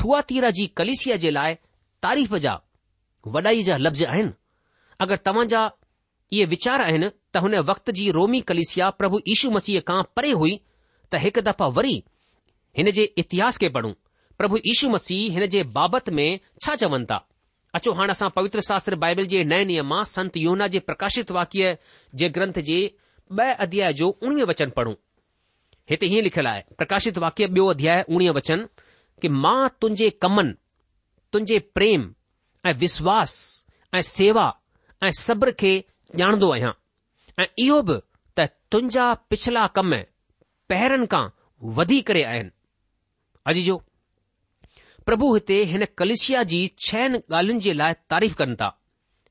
थुआतीरा 0.02 0.50
जी 0.58 0.68
جی 0.86 1.16
जे 1.24 1.30
लाइ 1.30 1.54
तारीफ़ 2.02 2.34
जा 2.46 2.54
वॾाई 3.26 3.62
जा 3.62 3.76
लफ़्ज़ 3.76 4.04
आहिनि 4.06 4.32
अगरि 5.04 5.16
तव्हां 5.30 5.46
जा 5.54 5.64
इहे 6.32 6.44
वीचार 6.54 6.80
आहिनि 6.86 7.10
त 7.32 7.36
हुन 7.46 7.56
वक़्त 7.72 7.90
जी 7.98 8.10
रोमी 8.18 8.40
कलिसिया 8.52 8.90
प्रभु 9.00 9.20
इीशू 9.34 9.50
मसीह 9.58 9.80
खां 9.90 10.02
परे 10.18 10.30
हुई 10.42 10.54
त 11.12 11.20
हिकु 11.24 11.40
दफ़ा 11.48 11.66
वरी 11.80 11.94
हिन 12.78 12.90
जे 12.98 13.02
इतिहास 13.24 13.58
खे 13.64 13.68
पढ़ूं 13.76 13.92
પ્રભુ 14.40 14.58
ઈસુ 14.64 14.88
મસી 14.96 15.30
હેને 15.34 15.46
જે 15.52 15.60
બાબત 15.76 16.06
મે 16.16 16.26
છાચવંતા 16.64 17.20
અચોહાણા 17.76 18.18
સા 18.20 18.34
પવિત્ર 18.36 18.60
શાસ્ત્ર 18.68 18.94
બાઇબલ 19.02 19.24
જે 19.32 19.38
નય 19.50 19.58
નિયમ 19.70 19.86
માં 19.92 20.06
સંત 20.14 20.34
યોના 20.44 20.68
જે 20.72 20.80
પ્રકાશિત 20.88 21.28
વાક્ય 21.36 21.68
જે 22.18 22.26
ગ્રંથ 22.34 22.60
જે 22.68 22.78
બ 23.36 23.38
અધ્યાય 23.64 23.96
જો 23.98 24.06
19 24.22 24.48
વચન 24.50 24.70
પઢું 24.76 24.96
હિતહી 25.90 26.22
લખલાય 26.26 26.62
પ્રકાશિત 26.78 27.16
વાક્ય 27.24 27.46
બ 27.54 27.58
અધ્યાય 27.74 28.04
19 28.08 28.36
વચન 28.38 28.60
કે 29.20 29.28
માં 29.42 29.66
તુંજે 29.80 30.08
કમન 30.22 30.48
તુંજે 31.30 31.56
પ્રેમ 31.76 32.02
આ 32.66 32.72
વિશ્વાસ 32.82 33.32
આ 33.96 34.02
સેવા 34.16 34.52
આ 35.04 35.10
صبر 35.26 35.48
કે 35.60 35.72
જાણદો 36.18 36.48
આહા 36.54 36.74
એયો 37.62 37.80
બ 37.88 37.90
ત 38.36 38.38
તંજા 38.72 39.10
પછલા 39.28 39.68
કમ 39.76 39.92
પહેરન 40.68 41.02
કા 41.12 41.26
વધી 41.76 42.02
કરે 42.08 42.22
આયન 42.30 42.50
અજી 43.50 43.68
જો 43.70 43.76
પ્રભુ 45.08 45.26
હતે 45.38 45.56
હને 45.72 45.86
કલેશિયાજી 46.00 46.64
છન 46.86 47.12
ગાલનજે 47.32 47.72
લાય 47.80 47.96
તારીફ 48.12 48.36
કરનતા 48.40 48.70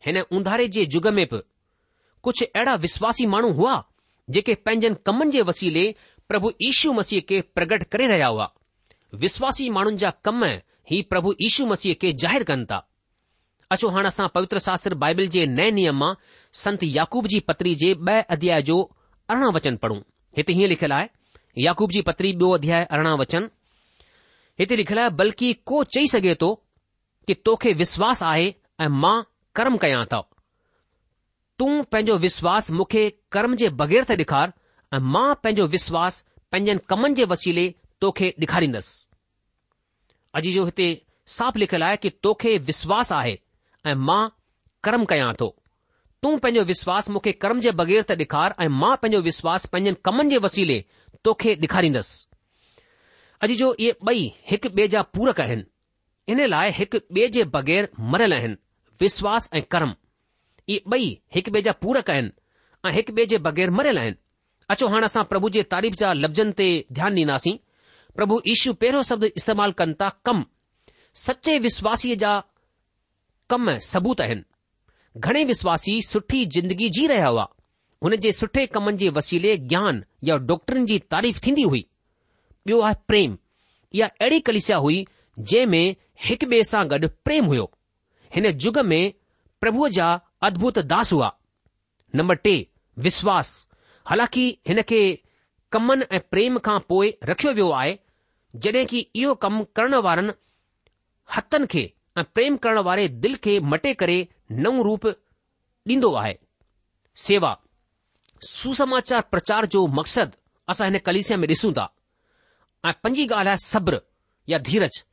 હેને 0.07 0.21
ઉંધારે 0.35 0.65
જે 0.75 0.85
જુગમેપ 0.95 1.33
કુછ 2.27 2.41
એડા 2.59 2.77
વિશ્વાસી 2.85 3.27
માણુ 3.33 3.51
હુઆ 3.59 3.79
જેકે 4.37 4.53
પંજન 4.65 4.95
કમનજે 5.05 5.41
વસીલે 5.49 5.85
પ્રભુ 6.29 6.49
ઈશુ 6.69 6.89
મસીહ 6.97 7.23
કે 7.29 7.37
પ્રગટ 7.55 7.85
કરે 7.91 8.05
રયા 8.13 8.33
હુઆ 8.37 8.51
વિશ્વાસી 9.23 9.69
માણુજા 9.77 10.13
કમ 10.25 10.41
હી 10.89 11.03
પ્રભુ 11.11 11.29
ઈશુ 11.43 11.63
મસીહ 11.71 11.97
કે 12.01 12.13
જાહેર 12.23 12.43
કરનતા 12.49 12.83
અચો 13.73 13.89
હાણાસા 13.95 14.29
પવિત્ર 14.35 14.59
શાસ્ત્ર 14.67 14.95
બાઇબલ 15.01 15.25
જે 15.35 15.41
નય 15.57 15.67
નિયમમાં 15.77 16.15
સંત 16.63 16.81
યાકુબજી 16.97 17.41
પતરીજે 17.49 17.89
બ 18.05 18.07
અધ્યાયો 18.35 18.81
18 19.37 19.53
વચન 19.57 19.75
પઢું 19.83 20.01
હેતે 20.37 20.53
હી 20.57 20.67
લખલાય 20.73 21.09
યાકુબજી 21.65 22.03
પતરી 22.09 22.33
બ 22.41 22.53
અધ્યાય 22.59 23.03
18 23.03 23.23
વચન 23.23 23.45
हिते 24.59 24.75
लिखियलु 24.75 25.01
आहे 25.01 25.09
बल्कि 25.19 25.51
को 25.69 25.83
चई 25.95 26.07
सघे 26.11 26.33
थो 26.41 26.47
कि 27.27 27.33
तोखे 27.47 27.71
विश्वास 27.81 28.23
आहे 28.29 28.47
ऐं 28.81 28.87
मां 29.03 29.21
कर्म 29.55 29.77
कयां 29.83 30.03
तूं 31.59 31.69
पंहिंजो 31.91 32.17
विश्वास 32.23 32.69
मुखे 32.79 33.03
कर्म 33.35 33.55
जे 33.61 33.69
बग़ैर 33.81 34.03
त 34.09 34.17
ॾेखार 34.21 34.53
ऐं 34.93 34.99
मां 35.13 35.33
पंहिंजो 35.43 35.65
विश्वास 35.75 36.19
पंहिंजनि 36.51 36.83
कमन 36.91 37.13
जे 37.15 37.25
वसीले 37.31 37.65
तोखे 38.01 38.29
ॾेखारींदुसि 38.41 39.05
अजी 40.39 40.51
जो 40.53 40.65
हिते 40.65 40.87
साप 41.37 41.57
लिखियलु 41.63 41.85
आहे 41.85 41.97
कि 42.05 42.09
तोखे 42.27 42.57
विश्वास 42.69 43.11
आहे 43.19 43.37
ऐं 43.91 43.95
मां 44.09 44.21
कर्म 44.87 45.05
कया 45.13 45.31
थो 45.41 45.49
तूं 46.21 46.37
पंहिंजो 46.39 46.63
विश्वास 46.73 47.09
मुखे 47.17 47.31
कर्म 47.45 47.59
जे 47.67 47.71
बग़ैर 47.81 48.03
त 48.11 48.19
ॾेखार 48.23 48.55
ऐं 48.63 48.67
मां 48.83 48.95
पंहिंजो 49.03 49.21
विश्वास 49.31 49.65
पंहिंजनि 49.75 50.01
कमनि 50.09 50.29
जे 50.31 50.37
वसीले 50.49 50.79
तोखे 51.29 51.55
अॼु 53.45 53.55
जो 53.59 53.67
इहे 53.79 53.91
ॿई 54.11 54.23
हिक 54.49 54.65
ॿिए 54.67 54.87
जा 54.93 55.01
पूरक 55.15 55.39
आहिनि 55.41 55.63
इन 56.31 56.45
लाइ 56.53 56.71
हिक 56.77 56.95
ॿिए 56.95 57.27
जे 57.35 57.43
बगैर 57.55 57.87
मरियल 58.15 58.33
आहिनि 58.37 58.55
विश्वास 59.01 59.49
ऐं 59.55 59.61
कर्म 59.75 59.93
इहे 60.69 60.79
ॿई 60.95 61.07
हिक 61.35 61.49
ॿिए 61.53 61.61
जा 61.67 61.71
पूरक 61.85 62.09
आहिनि 62.15 62.31
ऐं 62.85 62.91
हिक 62.95 63.09
ॿिए 63.11 63.25
जे 63.33 63.37
बगै़र 63.47 63.69
मरियल 63.77 63.97
आहिनि 63.99 64.15
अचो 64.73 64.87
हाणे 64.95 65.05
असां 65.11 65.23
प्रभु 65.31 65.49
जे 65.57 65.63
तारीफ़ 65.75 65.95
जा 66.01 66.11
लफ़्ज़नि 66.23 66.51
ते 66.59 66.67
ध्यानु 66.99 67.21
ॾींदासीं 67.25 67.55
प्रभु 68.19 68.41
ईशू 68.55 68.73
पहिरियों 68.83 69.03
शब्द 69.11 69.23
इस्तेमालु 69.41 69.73
कनि 69.81 69.93
था 70.01 70.09
कम 70.29 70.43
सचे 71.25 71.57
विश्वासीअ 71.67 72.15
जा 72.25 72.31
कम 73.53 73.75
सबूत 73.91 74.21
आहिनि 74.27 74.43
घणे 75.29 75.43
विश्वासी 75.53 75.95
सुठी 76.11 76.45
ज़िंदगी 76.57 76.89
जी 76.99 77.07
रहिया 77.13 77.27
हुआ 77.35 77.47
हुन 78.03 78.15
जे 78.27 78.31
सुठे 78.41 78.65
कमनि 78.77 78.97
जे 79.05 79.09
वसीले 79.19 79.55
ज्ञान 79.71 80.03
या 80.31 80.37
डॉक्टरनि 80.53 80.85
जी 80.93 80.97
तारीफ़ 81.15 81.39
थींदी 81.45 81.63
हुई 81.73 81.83
प्रेम 82.75 83.37
इहा 83.95 84.07
अहिड़ी 84.21 84.39
कलीशिया 84.47 84.77
हुई 84.85 84.97
जंहिं 85.39 85.65
में 85.65 85.95
हिक 86.25 86.43
ॿिए 86.47 86.63
सां 86.69 86.81
गॾु 86.91 87.07
प्रेम 87.27 87.45
हुयो 87.51 87.63
हिन 88.35 88.45
युग 88.65 88.77
में 88.91 89.01
प्रभुअ 89.63 89.89
जा 89.97 90.09
अदभुत 90.47 90.79
दास 90.93 91.13
हुआ 91.13 91.29
नम्बर 92.19 92.35
टे 92.47 92.53
विश्वास 93.07 93.49
हालांकी 94.11 94.43
हिन 94.71 94.81
खे 94.91 94.99
कमन 95.75 96.03
ऐं 96.11 96.19
प्रेम 96.35 96.57
खां 96.67 96.77
पोए 96.91 97.09
रखियो 97.29 97.53
वियो 97.59 97.69
आहे 97.79 97.97
जडे॒ 98.65 98.85
की 98.91 98.99
इयो 99.21 99.33
कम 99.45 99.61
करण 99.79 99.95
वारनि 100.07 100.33
हथनि 101.37 101.67
खे 101.73 101.83
ऐं 102.19 102.23
प्रेम 102.37 102.57
करण 102.65 102.79
वारे 102.89 103.07
दिल 103.25 103.35
खे 103.47 103.59
मटे 103.73 103.93
करे 104.03 104.17
नओ 104.65 104.75
रूप 104.89 105.05
ॾींदो 105.93 106.13
आहे 106.21 106.33
सेवा 107.27 107.51
सुसमाचार 108.53 109.21
प्रचार 109.35 109.65
जो 109.75 109.85
मक़सदु 109.99 110.37
असां 110.73 110.87
हिन 110.91 110.99
कलीशिया 111.09 111.37
में 111.43 111.47
ॾिसूं 111.53 111.71
था 111.79 111.87
ऐं 112.87 112.91
पंजी 113.03 113.23
ॻाल्हि 113.27 113.49
आहे 113.49 113.57
सब्र 113.57 113.99
या 114.49 114.57
धीरज 114.67 115.03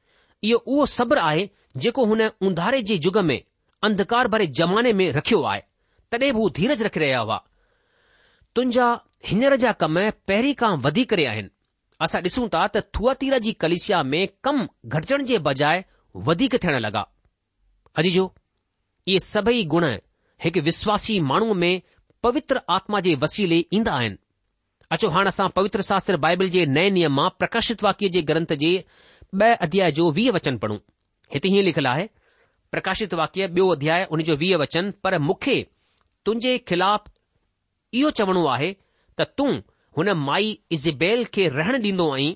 इहो 0.48 0.58
उहो 0.72 0.84
सब्र 0.96 1.18
आहे 1.18 1.48
जेको 1.84 2.04
हुन 2.10 2.20
उंधारे 2.48 2.82
जे 2.90 2.94
युग 3.04 3.16
में 3.30 3.40
अंधकार 3.84 4.28
भरे 4.34 4.46
ज़माने 4.60 4.92
में 5.00 5.10
रखियो 5.12 5.40
आहे 5.52 5.60
तॾहिं 6.12 6.32
बि 6.32 6.38
हू 6.38 6.48
धीरज 6.58 6.82
रखी 6.82 7.00
रहिया 7.00 7.18
हुआ 7.20 7.38
तुंहिंजा 8.54 8.86
हींअर 9.28 9.56
जा 9.64 9.72
कम 9.82 9.98
पहिरीं 10.28 10.54
खां 10.62 10.70
वधी 10.84 11.04
करे 11.12 11.24
आहिनि 11.32 11.48
असां 12.06 12.20
ॾिसूं 12.28 12.46
था 12.54 12.66
त 12.76 12.82
थूअ 12.98 13.38
जी 13.48 13.52
कलिशिया 13.64 14.02
में 14.12 14.20
कम 14.44 14.62
घटिजण 14.86 15.24
जे 15.32 15.38
बजाए 15.48 15.84
वधीक 16.30 16.54
थियण 16.64 16.78
लॻा 16.86 17.00
अॼु 18.02 18.10
जो 18.18 18.26
इहे 19.08 19.18
सभई 19.26 19.64
गुण 19.74 19.84
हिकु 20.44 20.60
विश्वासी 20.70 21.18
माण्हूअ 21.32 21.58
में 21.64 21.72
पवित्र 22.22 22.60
आत्मा 22.78 23.00
जे 23.08 23.14
वसीले 23.26 23.64
ईंदा 23.80 23.92
आहिनि 24.00 24.16
अचो 24.92 25.08
हाणे 25.10 25.28
असां 25.28 25.48
पवित्र 25.54 25.80
शास्त्र 25.84 26.16
बाइबल 26.24 26.48
जे 26.56 26.64
नए 26.76 26.88
नियम 26.96 27.14
मां 27.18 27.28
प्रकाशित 27.38 27.82
वाक्य 27.84 28.08
जे 28.16 28.20
ग्रंथ 28.30 28.52
जे 28.62 28.70
ब॒ 29.40 29.48
अध्याय 29.66 29.90
जो 29.96 30.10
वीह 30.18 30.30
वचन 30.34 30.56
पढ़ूं 30.64 30.76
हिते 31.34 31.48
हीअं 31.54 31.64
लिखियलु 31.68 31.88
आहे 31.92 32.06
प्रकाशित 32.74 33.14
वाक्य 33.20 33.46
ॿियो 33.56 33.66
अध्याय 33.74 34.06
उन 34.16 34.22
जो 34.28 34.36
वीह 34.42 34.56
वचन 34.62 34.90
पर 35.04 35.16
मूंखे 35.28 35.56
तुंहिंजे 36.26 36.56
ख़िलाफ़ 36.70 37.08
इहो 38.00 38.10
चवणो 38.20 38.44
आहे 38.58 38.72
त 39.18 39.26
तूं 39.40 39.48
हुन 39.96 40.10
माई 40.28 40.56
इज़बेल 40.78 41.24
खे 41.34 41.48
रहण 41.56 41.80
ॾींदो 41.86 42.08
आईं 42.14 42.34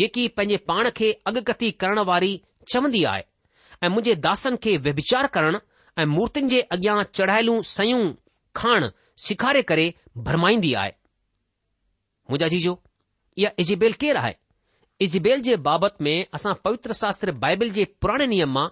जेकी 0.00 0.26
पंहिंजे 0.36 0.56
पाण 0.72 0.90
खे 1.00 1.10
अॻकथी 1.32 1.70
करण 1.82 1.98
वारी 2.12 2.32
चवंदी 2.72 3.02
आहे 3.14 3.22
ऐं 3.82 3.88
मुंहिंजे 3.96 4.14
दासनि 4.28 4.56
खे 4.62 4.76
व्यभिचार 4.88 5.26
करण 5.38 5.56
ऐं 6.00 6.06
मूर्तिनि 6.16 6.48
जे 6.54 6.60
अॻियां 6.76 7.02
चढ़ायलूं 7.14 7.60
सयूं 7.74 8.04
खाइण 8.62 8.88
सेखारे 9.28 9.62
करे 9.72 9.90
भरमाईंदी 10.30 10.72
आहे 10.84 10.96
मुंजा 12.30 12.48
जीजो 12.52 12.70
जो 12.72 12.80
इहा 13.42 13.50
इज़बेल 13.60 13.92
केरु 14.02 14.18
आहे 14.20 14.34
इज़बेल 15.00 15.40
जे 15.42 15.56
बाबति 15.68 16.04
में 16.04 16.24
असां 16.34 16.52
पवित्र 16.64 16.92
शास्त्र 17.02 17.32
बाइबल 17.44 17.70
जे 17.76 17.84
पुराणे 18.00 18.26
नियम 18.34 18.52
मां 18.54 18.66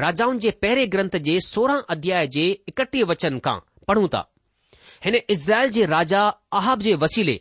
राजाउनि 0.00 0.38
जे 0.46 0.50
पहिरें 0.64 0.90
ग्रंथ 0.92 1.16
जे 1.28 1.38
सोरहं 1.46 1.82
अध्याय 1.96 2.26
जे 2.36 2.46
एकटीह 2.68 3.04
वचन 3.10 3.38
खां 3.46 3.58
पढ़ूं 3.88 4.08
था 4.14 4.22
हिन 5.04 5.18
इज़राइल 5.36 5.70
जे 5.76 5.84
राजा 5.94 6.20
आहाब 6.60 6.80
जे 6.88 6.94
वसीले 7.04 7.40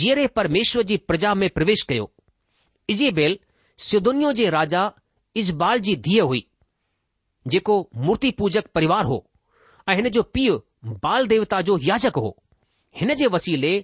जीअरे 0.00 0.26
परमेश्वर 0.40 0.82
जी 0.90 0.96
प्रजा 1.10 1.34
में 1.42 1.48
प्रवेश 1.56 1.82
कयो 1.88 2.10
इज़बेल 2.94 3.38
सिद्नऊ 3.88 4.32
जे 4.40 4.50
राजा 4.58 4.82
इजबाल 5.44 5.78
जी 5.88 5.96
धीअ 6.08 6.22
हुई 6.24 6.46
जेको 7.54 7.78
मूर्ति 8.04 8.30
पूजक 8.38 8.66
परिवार 8.74 9.04
हो 9.12 9.24
ऐं 9.88 9.94
हिन 9.96 10.08
जो 10.18 10.22
पीउ 10.36 10.58
बाल 11.02 11.26
देवता 11.32 11.60
जो 11.68 11.78
याचक 11.82 12.16
हो 12.26 12.36
हिन 13.00 13.14
जे 13.22 13.26
वसीले 13.34 13.74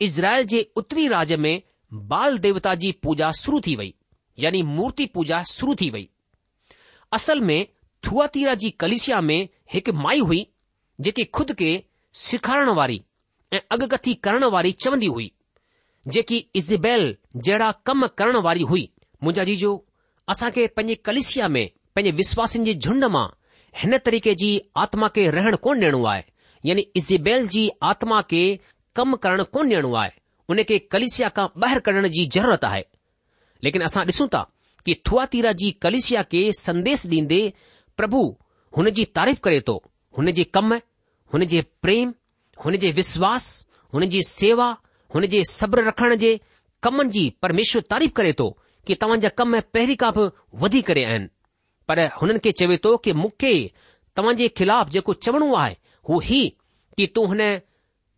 इज़राइल 0.00 0.44
जे 0.46 0.60
उत्तरी 0.76 1.06
राज्य 1.08 1.36
में 1.36 1.62
बाल 2.08 2.38
देवता 2.38 2.74
जी 2.82 2.90
पूजा 3.02 3.30
शुरू 3.38 3.60
थी 3.66 3.74
वई 3.76 3.94
यानी 4.40 4.62
मूर्ति 4.62 5.06
पूजा 5.14 5.42
शुरू 5.52 5.74
थी 5.80 5.88
वई 5.90 6.08
असल 7.12 7.40
में 7.50 7.66
थुआतीरा 8.06 8.54
जी 8.62 8.70
कलिसिया 8.80 9.20
में 9.20 9.48
हिकु 9.72 9.92
माई 10.02 10.18
हुई 10.28 10.46
जेकी 11.00 11.24
खुद 11.34 11.52
खे 11.58 11.70
सिखारण 12.26 12.70
वारी 12.76 13.00
ऐं 13.52 13.60
अगकथी 13.72 14.14
करण 14.24 14.44
वारी 14.52 14.72
चवंदी 14.84 15.06
हुई 15.16 15.30
जेकी 16.16 16.44
इज़बैल 16.56 17.14
जहिड़ा 17.36 17.70
कम 17.86 18.06
करण 18.18 18.36
वारी 18.42 18.62
हुई 18.72 18.88
मुंहिंजा 19.24 19.44
जी 19.44 19.56
जो 19.56 19.72
असांखे 20.34 20.66
पंहिंजे 20.76 20.94
कलिसिया 21.04 21.48
में 21.48 21.68
पंहिंजे 21.96 22.16
विश्वासनि 22.16 22.64
जे 22.64 22.74
झुंड 22.80 23.04
मां 23.16 23.26
हिन 23.82 23.98
तरीक़े 24.04 24.34
जी 24.42 24.50
आत्मा 24.84 25.08
खे 25.16 25.28
रहण 25.30 25.56
कोन 25.66 25.80
ॾियणो 25.84 26.04
आहे 26.12 26.24
यानी 26.66 26.86
इज़्बैल 26.96 27.46
जी 27.48 27.70
आत्मा 27.92 28.20
खे 28.30 28.42
कमु 28.98 29.16
करणु 29.24 29.44
कोन 29.54 29.66
ॾियणो 29.72 29.90
आहे 30.02 30.10
उन 30.50 30.58
खे 30.68 30.76
कलिसिया 30.92 31.28
खां 31.36 31.46
ॿाहिरि 31.62 31.80
करण 31.86 32.06
जी 32.14 32.22
ज़रूरत 32.34 32.64
आहे 32.70 32.82
लेकिन 33.64 33.82
असां 33.88 34.02
ॾिसूं 34.10 34.26
था 34.32 34.42
कि 34.84 34.92
थुआतीरा 35.06 35.52
जी 35.60 35.68
कलिसिया 35.84 36.22
खे 36.32 36.40
संदेश 36.66 37.00
ॾींदे 37.12 37.40
प्रभु 37.98 38.20
हुन 38.76 38.88
जी 38.96 39.04
तारीफ़ 39.18 39.40
करे 39.46 39.60
थो 39.68 39.76
हुन 40.18 40.30
जे 40.38 40.44
कम 40.56 40.74
हुन 41.32 41.44
जे 41.52 41.60
प्रेम 41.84 42.12
हुन 42.64 42.76
जे 42.84 42.90
विश्वास 43.00 43.44
हुन 43.94 44.06
जी 44.14 44.22
सेवा 44.28 44.68
हुन 45.14 45.26
जे 45.34 45.42
सब्र 45.52 45.84
रखण 45.88 46.14
जे 46.24 46.32
कमनि 46.84 47.10
जी 47.18 47.24
परमेश्वर 47.44 47.82
तारीफ़ 47.94 48.12
करे 48.18 48.32
थो 48.40 48.48
कि 48.86 48.94
तव्हां 49.02 49.20
जा 49.22 49.28
कम 49.40 49.58
पहिरीं 49.76 49.96
खां 50.02 50.10
बि 50.18 50.26
वधी 50.64 50.82
करे 50.90 51.04
आहिनि 51.12 51.28
पर 51.88 52.00
हुननि 52.20 52.38
खे 52.46 52.50
चवे 52.62 52.76
थो 52.86 52.96
कि 53.04 53.12
मूंखे 53.22 53.54
तव्हां 54.16 54.34
जे 54.42 54.48
ख़िलाफ़ 54.60 54.88
जेको 54.98 55.12
चवणो 55.26 55.52
आहे 55.62 55.74
हू 56.10 56.20
ही 56.30 56.42
कि 56.98 57.06
तूं 57.16 57.24
हुन 57.32 57.42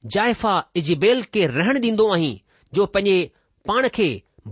जाइफ़ा 0.07 0.63
इज़बेल 0.77 1.23
खे 1.23 1.47
रहण 1.47 1.79
ॾींदो 1.85 2.07
आहीं 2.15 2.39
जो 2.75 2.85
पंहिंजे 2.93 3.31
पाण 3.69 3.89
खे 3.95 4.05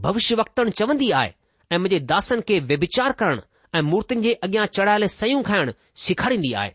भविष्य 0.02 0.34
वक 0.36 0.48
चवंदी 0.60 1.10
आहे 1.18 1.28
ऐं 1.72 1.78
मुंहिंजे 1.78 2.00
दासनि 2.06 2.42
खे 2.48 2.58
व्यविचार 2.70 3.12
करण 3.22 3.40
ऐं 3.74 3.80
मूर्तिनि 3.82 4.22
जे 4.22 4.32
अॻियां 4.44 4.66
चढ़ायल 4.66 5.06
सयूं 5.14 5.42
खाइण 5.42 5.72
सेखारींदी 6.02 6.52
आहे 6.52 6.72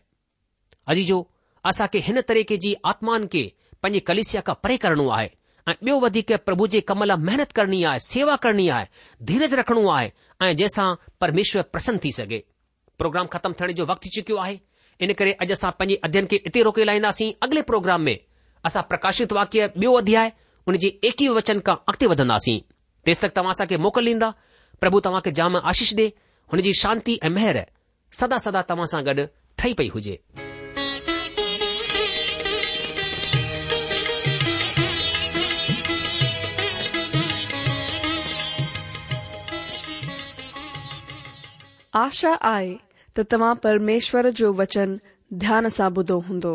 अॼ 0.88 0.94
जो 1.10 1.26
असां 1.68 1.86
खे 1.92 1.98
हिन 2.06 2.20
तरीक़े 2.28 2.56
जी 2.64 2.74
आत्मान 2.92 3.26
खे 3.32 3.42
पंहिंजे 3.82 4.00
कलिसिया 4.08 4.42
खां 4.46 4.54
परे 4.62 4.76
करणो 4.86 5.08
आहे 5.18 5.30
ऐं 5.68 5.74
ॿियो 5.82 5.98
वधीक 6.06 6.32
प्रभु 6.46 6.66
जे 6.74 6.80
कम 6.90 7.04
लाइ 7.04 7.16
महिनत 7.26 7.52
करणी 7.56 7.82
आहे 7.90 8.00
सेवा 8.08 8.36
करणी 8.46 8.68
आहे 8.78 8.86
धीरज 9.26 9.54
रखणो 9.62 9.86
आहे 9.90 10.08
ऐं 10.42 10.52
जंहिंसां 10.52 10.92
परमेश्वर 11.20 11.62
प्रसन्न 11.76 11.98
थी 12.04 12.12
सघे 12.18 12.42
प्रोग्राम 12.98 13.26
ख़तमु 13.34 13.54
थियण 13.60 13.72
जो 13.78 13.84
वक़्तु 13.92 14.04
थी 14.08 14.14
चुकियो 14.20 14.36
आहे 14.46 14.58
इन 15.02 15.12
करे 15.18 15.32
अॼु 15.40 15.52
असां 15.52 15.70
पंहिंजे 15.78 16.00
अध्यन 16.08 16.26
खे 16.30 16.42
इते 16.46 16.62
रोके 16.68 16.84
लाहींदासीं 16.84 17.32
अॻिले 17.46 17.62
प्रोग्राम 17.72 18.02
में 18.10 18.18
असां 18.66 18.82
प्रकाशित 18.90 19.32
वाक्य 19.38 19.66
ॿियो 19.76 19.92
अधिया 20.00 20.22
हुनजे 20.66 20.88
एकीवी 21.08 21.34
वचन 21.38 21.58
खां 21.66 21.74
अॻिते 21.90 22.06
वधंदासीं 22.12 22.58
तेसि 23.06 23.18
तक 23.26 23.36
तव्हां 23.36 23.52
असांखे 23.52 23.76
मोकिल 23.86 24.06
ॾींदा 24.14 24.30
प्रभु 24.80 25.00
तव्हां 25.04 25.20
खे 25.24 25.30
जाम 25.38 25.56
आशीष 25.72 25.92
ॾे 25.98 26.06
हुनजी 26.52 26.72
शांती 26.82 27.16
ऐं 27.22 27.30
मेहर 27.36 27.58
सदा 28.20 28.38
सदा 28.46 28.62
तव्हां 28.70 28.86
सां 28.92 29.04
गॾु 29.06 29.26
ठही 29.58 29.72
पई 29.78 29.88
हुजे 29.96 30.16
आशा 42.04 42.30
आहे 42.54 42.74
त 43.16 43.20
तव्हां 43.32 43.54
परमेश्वर 43.64 44.28
जो 44.40 44.52
वचन 44.60 44.96
ध्यान 45.44 45.68
सां 45.78 45.90
ॿुधो 46.00 46.16
हूंदो 46.28 46.54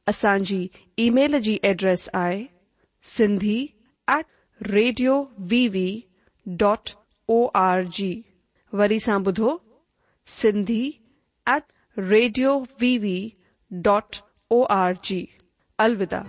असांजी 0.08 0.66
ईमेल 1.06 1.38
जी 1.42 1.58
एड्रेस 1.64 2.08
आहे 2.14 2.44
Sindhi 3.16 3.58
at 4.16 4.24
radio 4.70 5.20
V 5.50 5.88
V 6.60 6.90
dot 7.38 7.46
O 7.64 7.82
R 7.98 8.12
G 8.80 8.98
सां 9.00 9.20
ॿुधो 9.26 9.56
Sindhi 10.40 10.82
at 11.56 11.62
radio 11.98 12.58
V 12.80 13.18
V 13.86 14.16
dot 14.54 14.62
O 14.80 14.94
R 15.04 15.24
अलविदा 15.78 16.22